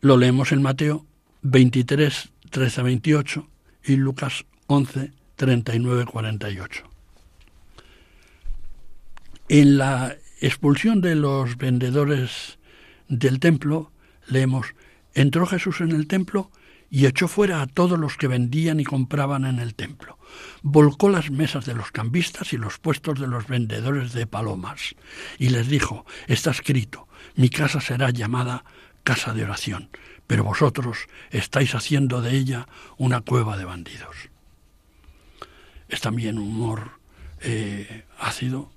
[0.00, 1.06] Lo leemos en Mateo
[1.42, 3.48] 23, 13, 28
[3.84, 6.84] y Lucas 11, 39, 48.
[9.48, 12.58] En la expulsión de los vendedores
[13.08, 13.92] del templo
[14.26, 14.74] leemos,
[15.14, 16.50] entró Jesús en el templo
[16.94, 20.18] y echó fuera a todos los que vendían y compraban en el templo.
[20.60, 24.94] Volcó las mesas de los cambistas y los puestos de los vendedores de palomas,
[25.38, 28.66] y les dijo, está escrito, mi casa será llamada
[29.04, 29.88] casa de oración,
[30.26, 32.68] pero vosotros estáis haciendo de ella
[32.98, 34.28] una cueva de bandidos.
[35.88, 37.00] Es también un humor
[37.40, 38.70] eh, ácido,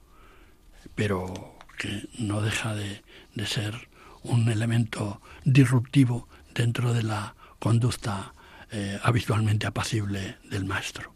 [0.95, 3.03] pero que no deja de
[3.45, 3.89] ser
[4.24, 7.36] un elemento disruptivo dentro de la
[7.66, 8.36] conducta
[8.70, 11.11] eh, habitualmente apacible del maestro.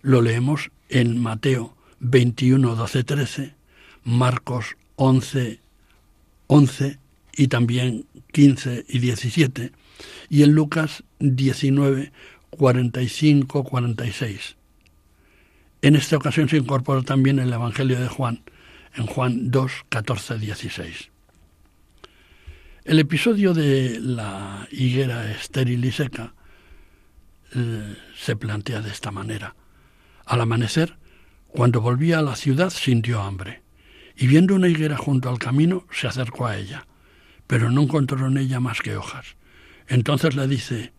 [0.00, 3.54] Lo leemos en Mateo 21, 12, 13,
[4.04, 5.58] Marcos 11,
[6.46, 6.98] 11
[7.36, 9.72] y también 15 y 17,
[10.28, 12.12] y en Lucas 19,
[12.50, 14.56] 45, 46.
[15.82, 18.44] En esta ocasión se incorpora también el Evangelio de Juan,
[18.94, 21.13] en Juan 2, 14, 16.
[22.84, 26.34] El episodio de la higuera estéril y seca
[27.54, 29.56] eh, se plantea de esta manera.
[30.26, 30.98] Al amanecer,
[31.48, 33.62] cuando volvía a la ciudad, sintió hambre,
[34.16, 36.86] y viendo una higuera junto al camino, se acercó a ella,
[37.46, 39.36] pero no encontró en ella más que hojas.
[39.88, 40.92] Entonces le dice,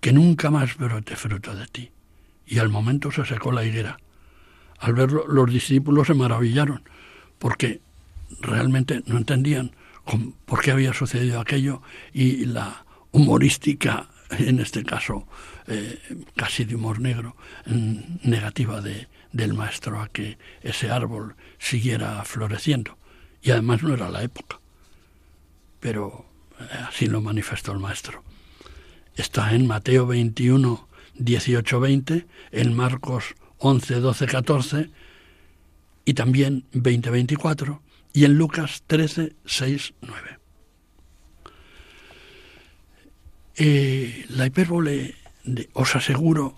[0.00, 1.92] que nunca más brote fruto de ti.
[2.44, 3.98] Y al momento se secó la higuera.
[4.80, 6.82] Al verlo, los discípulos se maravillaron,
[7.38, 7.80] porque
[8.40, 9.70] realmente no entendían
[10.44, 11.82] por qué había sucedido aquello
[12.12, 15.26] y la humorística, en este caso
[15.66, 15.98] eh,
[16.36, 17.36] casi de humor negro,
[17.66, 22.96] negativa de, del maestro a que ese árbol siguiera floreciendo.
[23.42, 24.60] Y además no era la época,
[25.80, 26.26] pero
[26.58, 28.24] eh, así lo manifestó el maestro.
[29.14, 34.90] está en Mateo 21, 18, 20, en Marcos 11, 12, 14
[36.04, 37.82] y también 20, 24
[38.18, 40.38] y en Lucas 13, 6, 9.
[44.30, 45.14] la hipérbole
[45.44, 46.56] de os aseguro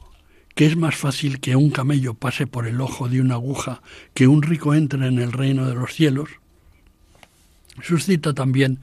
[0.54, 3.82] que es más fácil que un camello pase por el ojo de una aguja
[4.14, 6.30] que un rico entre en el reino de los cielos,
[7.82, 8.78] suscita también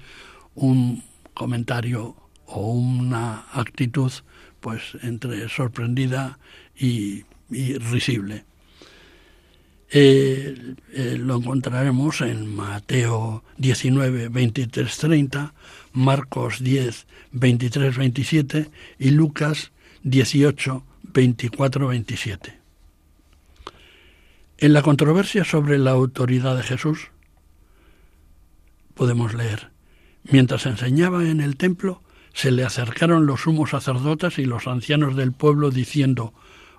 [0.54, 1.04] un
[1.34, 2.16] comentario
[2.46, 4.12] o una actitud
[4.60, 6.38] pues entre sorprendida
[6.76, 8.46] y, risible.
[9.90, 15.54] Eh, eh, lo encontraremos en Mateo 19, 23, 30,
[15.94, 18.70] Marcos 10, 23, 27
[19.00, 19.72] y Lucas
[20.04, 22.60] 18, 24, 27.
[24.58, 27.12] En la controversia sobre la autoridad de Jesús
[28.94, 29.70] podemos leer,
[30.24, 32.02] mientras enseñaba en el templo,
[32.34, 36.34] se le acercaron los sumos sacerdotes y los ancianos del pueblo diciendo,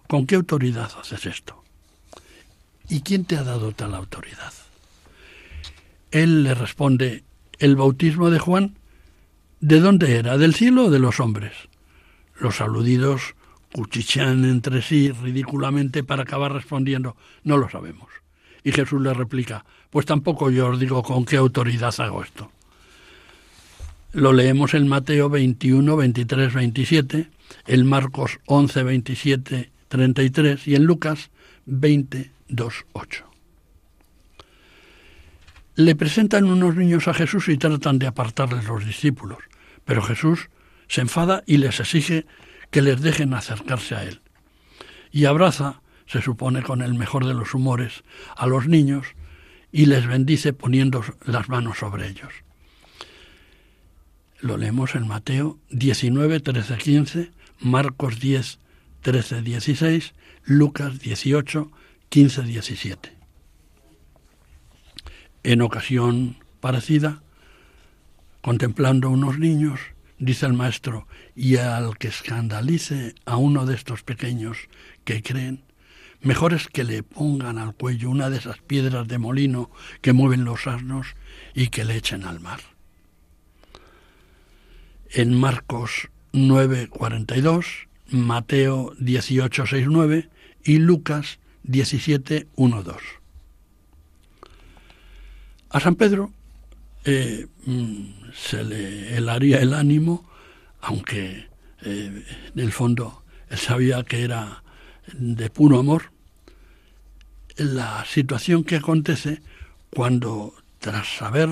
[0.09, 1.64] ¿con qué autoridad haces esto?
[2.89, 4.53] ¿Y quién te ha dado tal autoridad?
[6.11, 7.24] Él le responde,
[7.59, 8.76] el bautismo de Juan,
[9.61, 10.39] ¿de dónde era?
[10.39, 11.53] ¿Del cielo o de los hombres?
[12.41, 13.34] Los aludidos
[13.72, 18.09] cuchichean entre sí ridículamente para acabar respondiendo, no lo sabemos.
[18.64, 22.51] Y Jesús le replica, pues tampoco yo os digo con qué autoridad hago esto.
[24.12, 27.30] Lo leemos en Mateo 21, 23, 27,
[27.66, 31.30] en Marcos 11, 27, 33 y en Lucas
[31.66, 33.24] 20, 2, 8.
[35.76, 39.38] Le presentan unos niños a Jesús y tratan de apartarles los discípulos,
[39.84, 40.51] pero Jesús
[40.88, 42.26] se enfada y les exige
[42.70, 44.20] que les dejen acercarse a él.
[45.11, 48.03] Y abraza, se supone con el mejor de los humores,
[48.36, 49.07] a los niños
[49.70, 52.32] y les bendice poniendo las manos sobre ellos.
[54.40, 57.30] Lo leemos en Mateo 19, 13, 15,
[57.61, 58.59] Marcos 10,
[59.03, 61.70] 13, 16, Lucas 18,
[62.09, 63.12] 15, 17.
[65.44, 67.22] En ocasión parecida,
[68.40, 69.80] contemplando unos niños,
[70.18, 74.59] dice el maestro, y al que escandalice a uno de estos pequeños
[75.04, 75.64] que creen,
[76.20, 79.70] mejor es que le pongan al cuello una de esas piedras de molino
[80.02, 81.14] que mueven los asnos
[81.54, 82.61] y que le echen al mar
[85.11, 90.28] en Marcos 9:42, Mateo 18:69
[90.64, 91.38] y Lucas
[91.69, 92.97] 17:12.
[95.71, 96.33] A San Pedro
[97.05, 100.29] eh, mm, se le helaría el ánimo,
[100.81, 101.47] aunque
[101.83, 104.62] eh, en el fondo él sabía que era
[105.12, 106.11] de puro amor,
[107.57, 109.41] la situación que acontece
[109.91, 111.49] cuando tras haber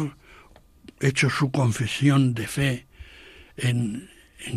[1.01, 2.87] hecho su confesión de fe
[3.57, 4.09] en,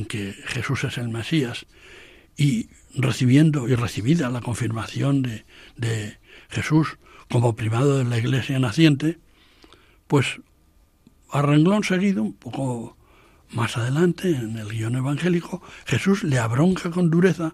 [0.07, 1.65] que Jesús es el Mesías
[2.37, 5.45] y recibiendo y recibida la confirmación de,
[5.79, 6.17] de
[6.49, 6.97] Jesús
[7.29, 9.19] como primado de la iglesia naciente,
[10.07, 10.41] pues
[11.31, 12.97] a renglón seguido, un poco
[13.51, 17.53] más adelante en el guion evangélico, Jesús le abronca con dureza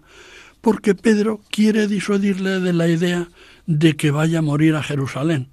[0.60, 3.28] porque Pedro quiere disuadirle de la idea
[3.66, 5.48] de que vaya a morir a Jerusalén.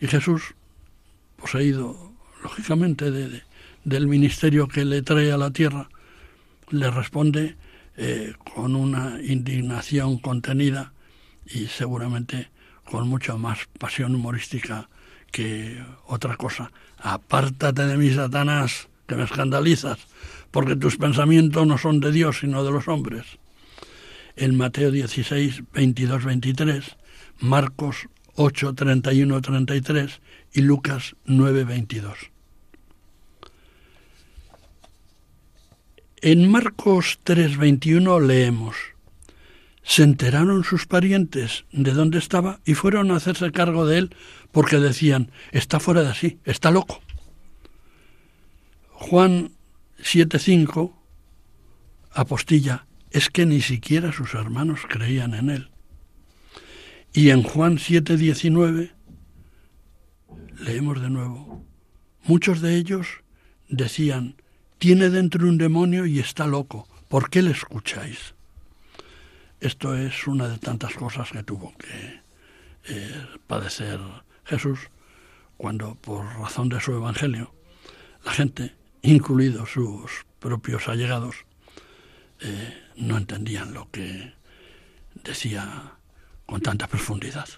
[0.00, 0.54] Y Jesús,
[1.36, 2.12] poseído
[2.42, 3.42] lógicamente de,
[3.84, 5.88] del ministerio que le trae a la tierra,
[6.70, 7.56] le responde
[7.96, 10.92] eh, con una indignación contenida
[11.50, 12.50] y seguramente
[12.84, 14.88] con mucha más pasión humorística
[15.30, 16.70] que otra cosa.
[16.98, 19.98] Apártate de mí, Satanás, que me escandalizas,
[20.50, 23.24] porque tus pensamientos no son de Dios, sino de los hombres.
[24.36, 26.96] En Mateo 16, 22, 23,
[27.40, 30.20] Marcos 8, 31, 33
[30.52, 32.30] y Lucas 9, 22.
[36.22, 38.74] En Marcos 3:21 leemos,
[39.96, 44.16] se enteraron sus parientes de dónde estaba y fueron a hacerse cargo de él
[44.52, 47.00] porque decían, está fuera de sí, está loco.
[48.90, 49.52] Juan
[49.98, 50.92] 7:5
[52.12, 55.70] apostilla, es que ni siquiera sus hermanos creían en él.
[57.14, 58.92] Y en Juan 7:19
[60.60, 61.64] leemos de nuevo,
[62.22, 63.06] muchos de ellos
[63.70, 64.36] decían,
[64.76, 66.86] tiene dentro un demonio y está loco.
[67.08, 68.35] ¿Por qué le escucháis?
[69.60, 72.20] Esto es una de tantas cosas que tuvo que
[72.88, 74.00] eh, padecer
[74.44, 74.90] Jesús
[75.56, 77.54] cuando, por razón de su evangelio,
[78.24, 81.36] la gente, incluidos sus propios allegados,
[82.40, 84.34] eh, no entendían lo que
[85.24, 85.94] decía
[86.44, 87.48] con tanta profundidad.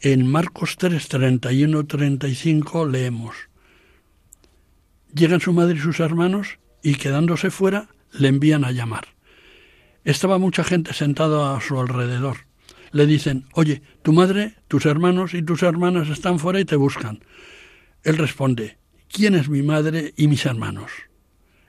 [0.00, 3.48] En Marcos 3, 31, 35 leemos,
[5.14, 9.08] Llegan su madre y sus hermanos y quedándose fuera le envían a llamar.
[10.08, 12.38] Estaba mucha gente sentada a su alrededor.
[12.92, 17.20] Le dicen, oye, tu madre, tus hermanos y tus hermanas están fuera y te buscan.
[18.04, 18.78] Él responde,
[19.12, 20.90] ¿quién es mi madre y mis hermanos?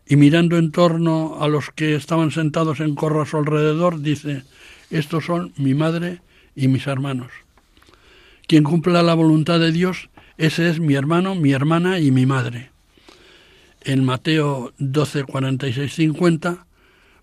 [0.07, 4.43] Y mirando en torno a los que estaban sentados en corro a su alrededor, dice,
[4.89, 6.21] estos son mi madre
[6.55, 7.33] y mis hermanos.
[8.47, 12.71] Quien cumpla la voluntad de Dios, ese es mi hermano, mi hermana y mi madre.
[13.81, 16.67] En Mateo 12, 46, 50,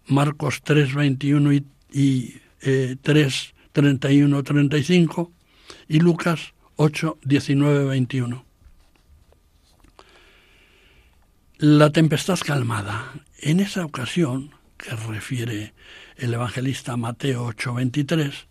[0.09, 5.33] Marcos 3, 21 y, y eh, 3, 31, 35
[5.89, 8.45] y Lucas 8, 19, 21.
[11.59, 13.13] La tempestad calmada.
[13.39, 15.75] En esa ocasión, que refiere
[16.17, 18.47] el evangelista Mateo 8, 23,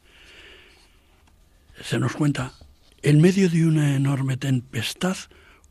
[1.83, 2.53] se nos cuenta,
[3.01, 5.17] en medio de una enorme tempestad,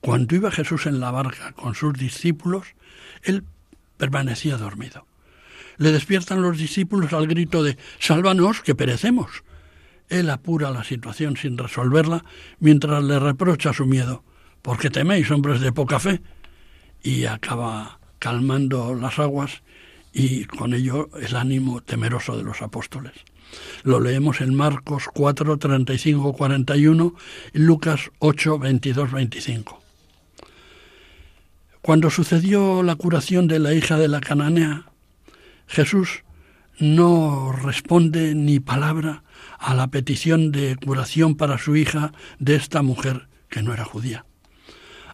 [0.00, 2.66] cuando iba Jesús en la barca con sus discípulos,
[3.22, 3.44] él
[3.96, 5.06] permanecía dormido.
[5.76, 9.44] Le despiertan los discípulos al grito de Sálvanos, que perecemos.
[10.08, 12.24] Él apura la situación sin resolverla
[12.60, 14.22] mientras le reprocha su miedo.
[14.62, 16.20] ¿Por qué teméis, hombres de poca fe?
[17.02, 19.62] Y acaba calmando las aguas
[20.12, 23.12] y con ello el ánimo temeroso de los apóstoles.
[23.82, 27.14] Lo leemos en Marcos 4, 35, 41
[27.52, 29.82] y Lucas 8, 22, 25.
[31.82, 34.86] Cuando sucedió la curación de la hija de la cananea,
[35.66, 36.24] Jesús
[36.78, 39.22] no responde ni palabra
[39.58, 44.24] a la petición de curación para su hija de esta mujer que no era judía.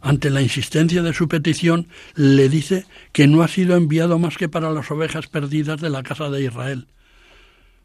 [0.01, 4.48] Ante la insistencia de su petición, le dice que no ha sido enviado más que
[4.48, 6.86] para las ovejas perdidas de la casa de Israel.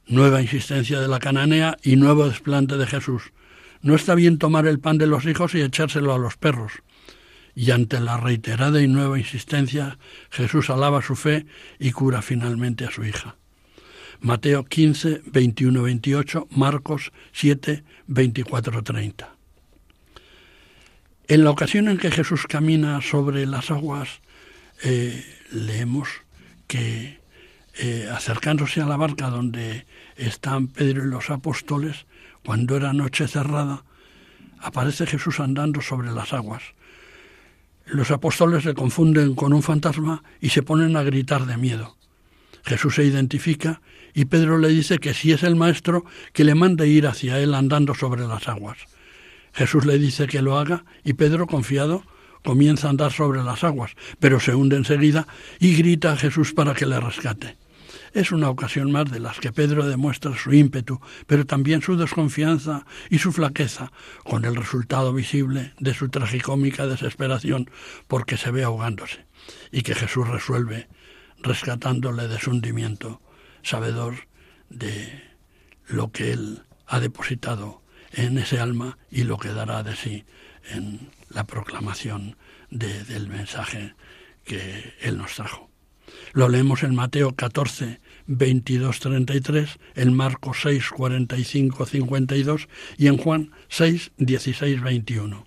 [0.07, 3.33] Nueva insistencia de la cananea y nuevo desplante de Jesús.
[3.81, 6.71] No está bien tomar el pan de los hijos y echárselo a los perros
[7.55, 9.97] y ante la reiterada y nueva insistencia,
[10.29, 11.45] Jesús alaba su fe
[11.79, 13.37] y cura finalmente a su hija.
[14.19, 19.35] Mateo 15, 21, 28, Marcos 7, 24, 30.
[21.27, 24.21] En la ocasión en que Jesús camina sobre las aguas,
[24.83, 26.09] eh, leemos
[26.67, 27.19] que
[27.77, 29.85] eh, acercándose a la barca donde
[30.17, 32.05] están Pedro y los apóstoles,
[32.43, 33.85] cuando era noche cerrada,
[34.59, 36.63] aparece Jesús andando sobre las aguas
[37.85, 41.97] los apóstoles se confunden con un fantasma y se ponen a gritar de miedo.
[42.63, 43.81] Jesús se identifica
[44.13, 47.53] y Pedro le dice que si es el maestro, que le mande ir hacia él
[47.53, 48.77] andando sobre las aguas.
[49.53, 52.03] Jesús le dice que lo haga y Pedro, confiado,
[52.43, 55.27] comienza a andar sobre las aguas, pero se hunde enseguida
[55.59, 57.57] y grita a Jesús para que le rescate.
[58.15, 62.85] Es una ocasión más de las que Pedro demuestra su ímpetu, pero también su desconfianza
[63.09, 63.91] y su flaqueza,
[64.23, 67.69] con el resultado visible de su tragicómica desesperación
[68.07, 69.25] porque se ve ahogándose,
[69.69, 70.87] y que Jesús resuelve
[71.39, 73.21] rescatándole de su hundimiento,
[73.63, 74.29] sabedor
[74.69, 75.21] de
[75.85, 77.81] lo que él ha depositado
[78.13, 80.23] en ese alma y lo que dará de sí
[80.69, 82.37] en la proclamación
[82.69, 83.93] del mensaje
[84.45, 85.69] que él nos trajo.
[86.33, 92.67] Lo leemos en Mateo 14, 22, 33, en Marcos 6, 45, 52
[92.97, 95.45] y en Juan 6, 16, 21.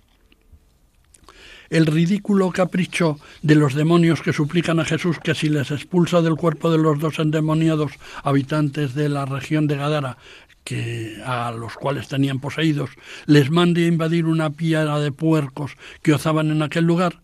[1.69, 6.35] El ridículo capricho de los demonios que suplican a Jesús que si les expulsa del
[6.35, 7.91] cuerpo de los dos endemoniados
[8.23, 10.17] habitantes de la región de Gadara,
[10.63, 12.89] que a los cuales tenían poseídos,
[13.27, 17.21] les mande a invadir una piara de puercos que ozaban en aquel lugar,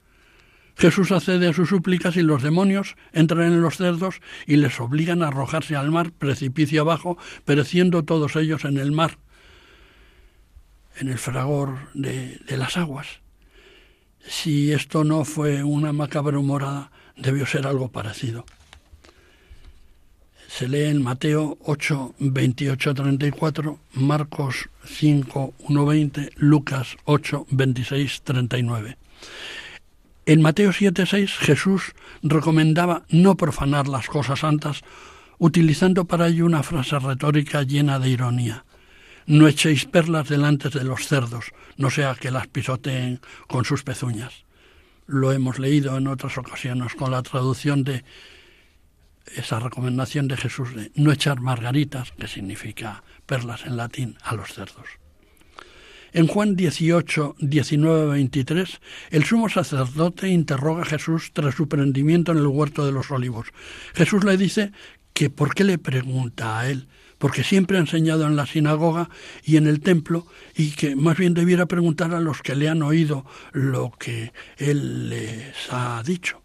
[0.78, 4.16] Jesús accede a sus súplicas y los demonios entran en los cerdos
[4.46, 9.18] y les obligan a arrojarse al mar, precipicio abajo, pereciendo todos ellos en el mar,
[10.98, 13.08] en el fragor de, las aguas.
[14.28, 18.46] Si esto no fue una macabra humorada, debió ser algo parecido.
[20.50, 28.98] Se lee en Mateo 8, 28, 34, Marcos 5, 1, 20, Lucas 8, 26, 39.
[30.28, 34.82] En Mateo 7:6 Jesús recomendaba no profanar las cosas santas,
[35.38, 38.66] utilizando para ello una frase retórica llena de ironía.
[39.28, 44.46] No echéis perlas delante de los cerdos, no sea que las pisoteen con sus pezuñas.
[45.06, 48.04] Lo hemos leído en otras ocasiones con la traducción de
[49.36, 54.54] esa recomendación de Jesús de no echar margaritas, que significa perlas en latín, a los
[54.54, 55.05] cerdos.
[56.14, 58.80] En Juan 18, 19, 23,
[59.12, 63.48] el sumo sacerdote interroga a Jesús tras su prendimiento en el huerto de los olivos.
[63.94, 64.72] Jesús le dice
[65.14, 66.88] que por qué le pregunta a él,
[67.18, 69.10] porque siempre ha enseñado en la sinagoga
[69.44, 72.82] y en el templo y que más bien debiera preguntar a los que le han
[72.82, 76.45] oído lo que él les ha dicho.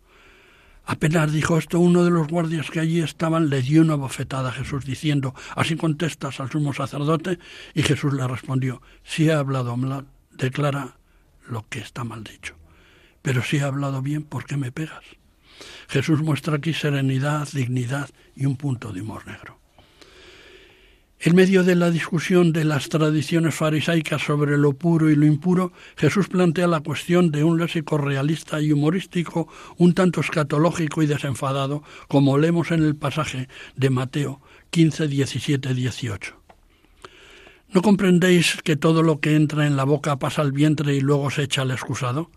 [0.91, 4.53] Apenas dijo esto, uno de los guardias que allí estaban le dio una bofetada a
[4.53, 7.39] Jesús diciendo, ¿así contestas al sumo sacerdote?
[7.75, 10.97] Y Jesús le respondió, si he hablado mal, declara
[11.47, 12.57] lo que está mal dicho.
[13.23, 15.05] Pero si he hablado bien, ¿por qué me pegas?
[15.89, 19.60] Jesús muestra aquí serenidad, dignidad y un punto de humor negro.
[21.23, 25.71] En medio de la discusión de las tradiciones farisaicas sobre lo puro y lo impuro,
[25.97, 29.47] Jesús plantea la cuestión de un léxico realista y humorístico
[29.77, 34.41] un tanto escatológico y desenfadado, como leemos en el pasaje de Mateo
[34.71, 36.37] 15, 17, 18.
[37.69, 41.31] ¿No comprendéis que todo lo que entra en la boca pasa al vientre y luego
[41.31, 42.31] se echa al excusado?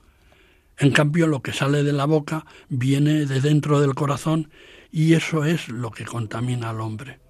[0.78, 4.50] En cambio, lo que sale de la boca viene de dentro del corazón
[4.92, 7.23] y eso es lo que contamina al hombre.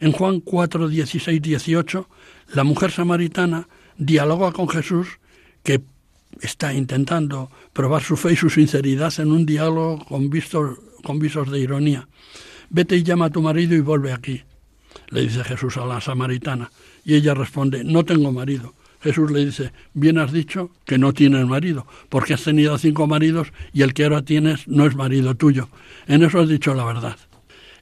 [0.00, 2.08] En Juan 4, 16, 18,
[2.54, 5.08] la mujer samaritana dialoga con Jesús,
[5.62, 5.82] que
[6.40, 10.30] está intentando probar su fe y su sinceridad en un diálogo con,
[11.02, 12.08] con visos de ironía.
[12.68, 14.42] Vete y llama a tu marido y vuelve aquí,
[15.08, 16.70] le dice Jesús a la samaritana.
[17.04, 18.74] Y ella responde, no tengo marido.
[19.00, 23.52] Jesús le dice, bien has dicho que no tienes marido, porque has tenido cinco maridos
[23.72, 25.68] y el que ahora tienes no es marido tuyo.
[26.08, 27.16] En eso has dicho la verdad.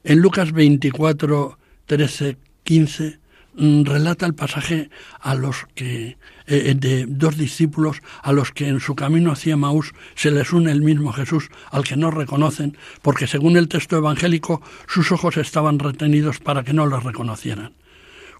[0.03, 3.19] En Lucas 24, 13, 15,
[3.57, 6.17] relata el pasaje a los que
[6.47, 10.71] eh, de dos discípulos a los que en su camino hacia Maús se les une
[10.71, 15.79] el mismo Jesús al que no reconocen porque según el texto evangélico sus ojos estaban
[15.79, 17.71] retenidos para que no los reconocieran.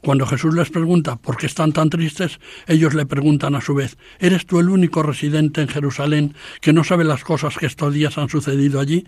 [0.05, 3.97] Cuando Jesús les pregunta por qué están tan tristes, ellos le preguntan a su vez,
[4.19, 8.19] ¿eres tú el único residente en Jerusalén que no sabe las cosas que estos días
[8.19, 9.07] han sucedido allí?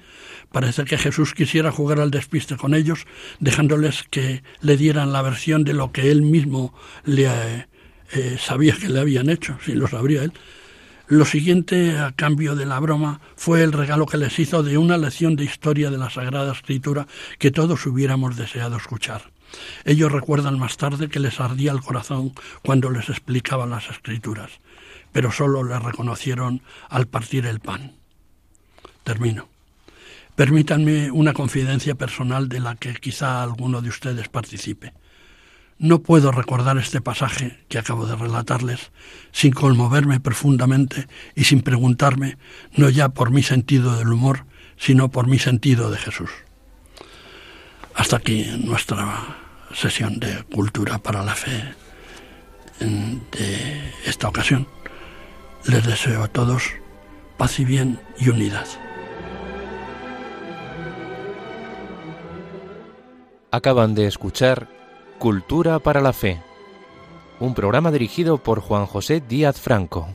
[0.51, 3.05] Parece que Jesús quisiera jugar al despiste con ellos,
[3.39, 6.73] dejándoles que le dieran la versión de lo que él mismo
[7.05, 7.27] le
[8.13, 10.33] eh, sabía que le habían hecho, si lo sabría él.
[11.05, 14.97] Lo siguiente, a cambio de la broma, fue el regalo que les hizo de una
[14.97, 17.05] lección de historia de la Sagrada Escritura
[17.37, 19.36] que todos hubiéramos deseado escuchar.
[19.85, 22.33] Ellos recuerdan más tarde que les ardía el corazón
[22.63, 24.51] cuando les explicaban las escrituras,
[25.11, 27.93] pero solo le reconocieron al partir el pan.
[29.03, 29.47] Termino.
[30.35, 34.93] Permítanme una confidencia personal de la que quizá alguno de ustedes participe.
[35.79, 38.91] No puedo recordar este pasaje que acabo de relatarles
[39.31, 42.37] sin conmoverme profundamente y sin preguntarme,
[42.75, 44.45] no ya por mi sentido del humor,
[44.77, 46.29] sino por mi sentido de Jesús.
[47.97, 49.35] Hasta aquí nuestra
[49.73, 51.73] sesión de Cultura para la Fe
[52.79, 54.67] de esta ocasión.
[55.65, 56.73] Les deseo a todos
[57.37, 58.67] paz y bien y unidad.
[63.49, 64.69] Acaban de escuchar
[65.17, 66.39] Cultura para la Fe,
[67.39, 70.07] un programa dirigido por Juan José Díaz Franco.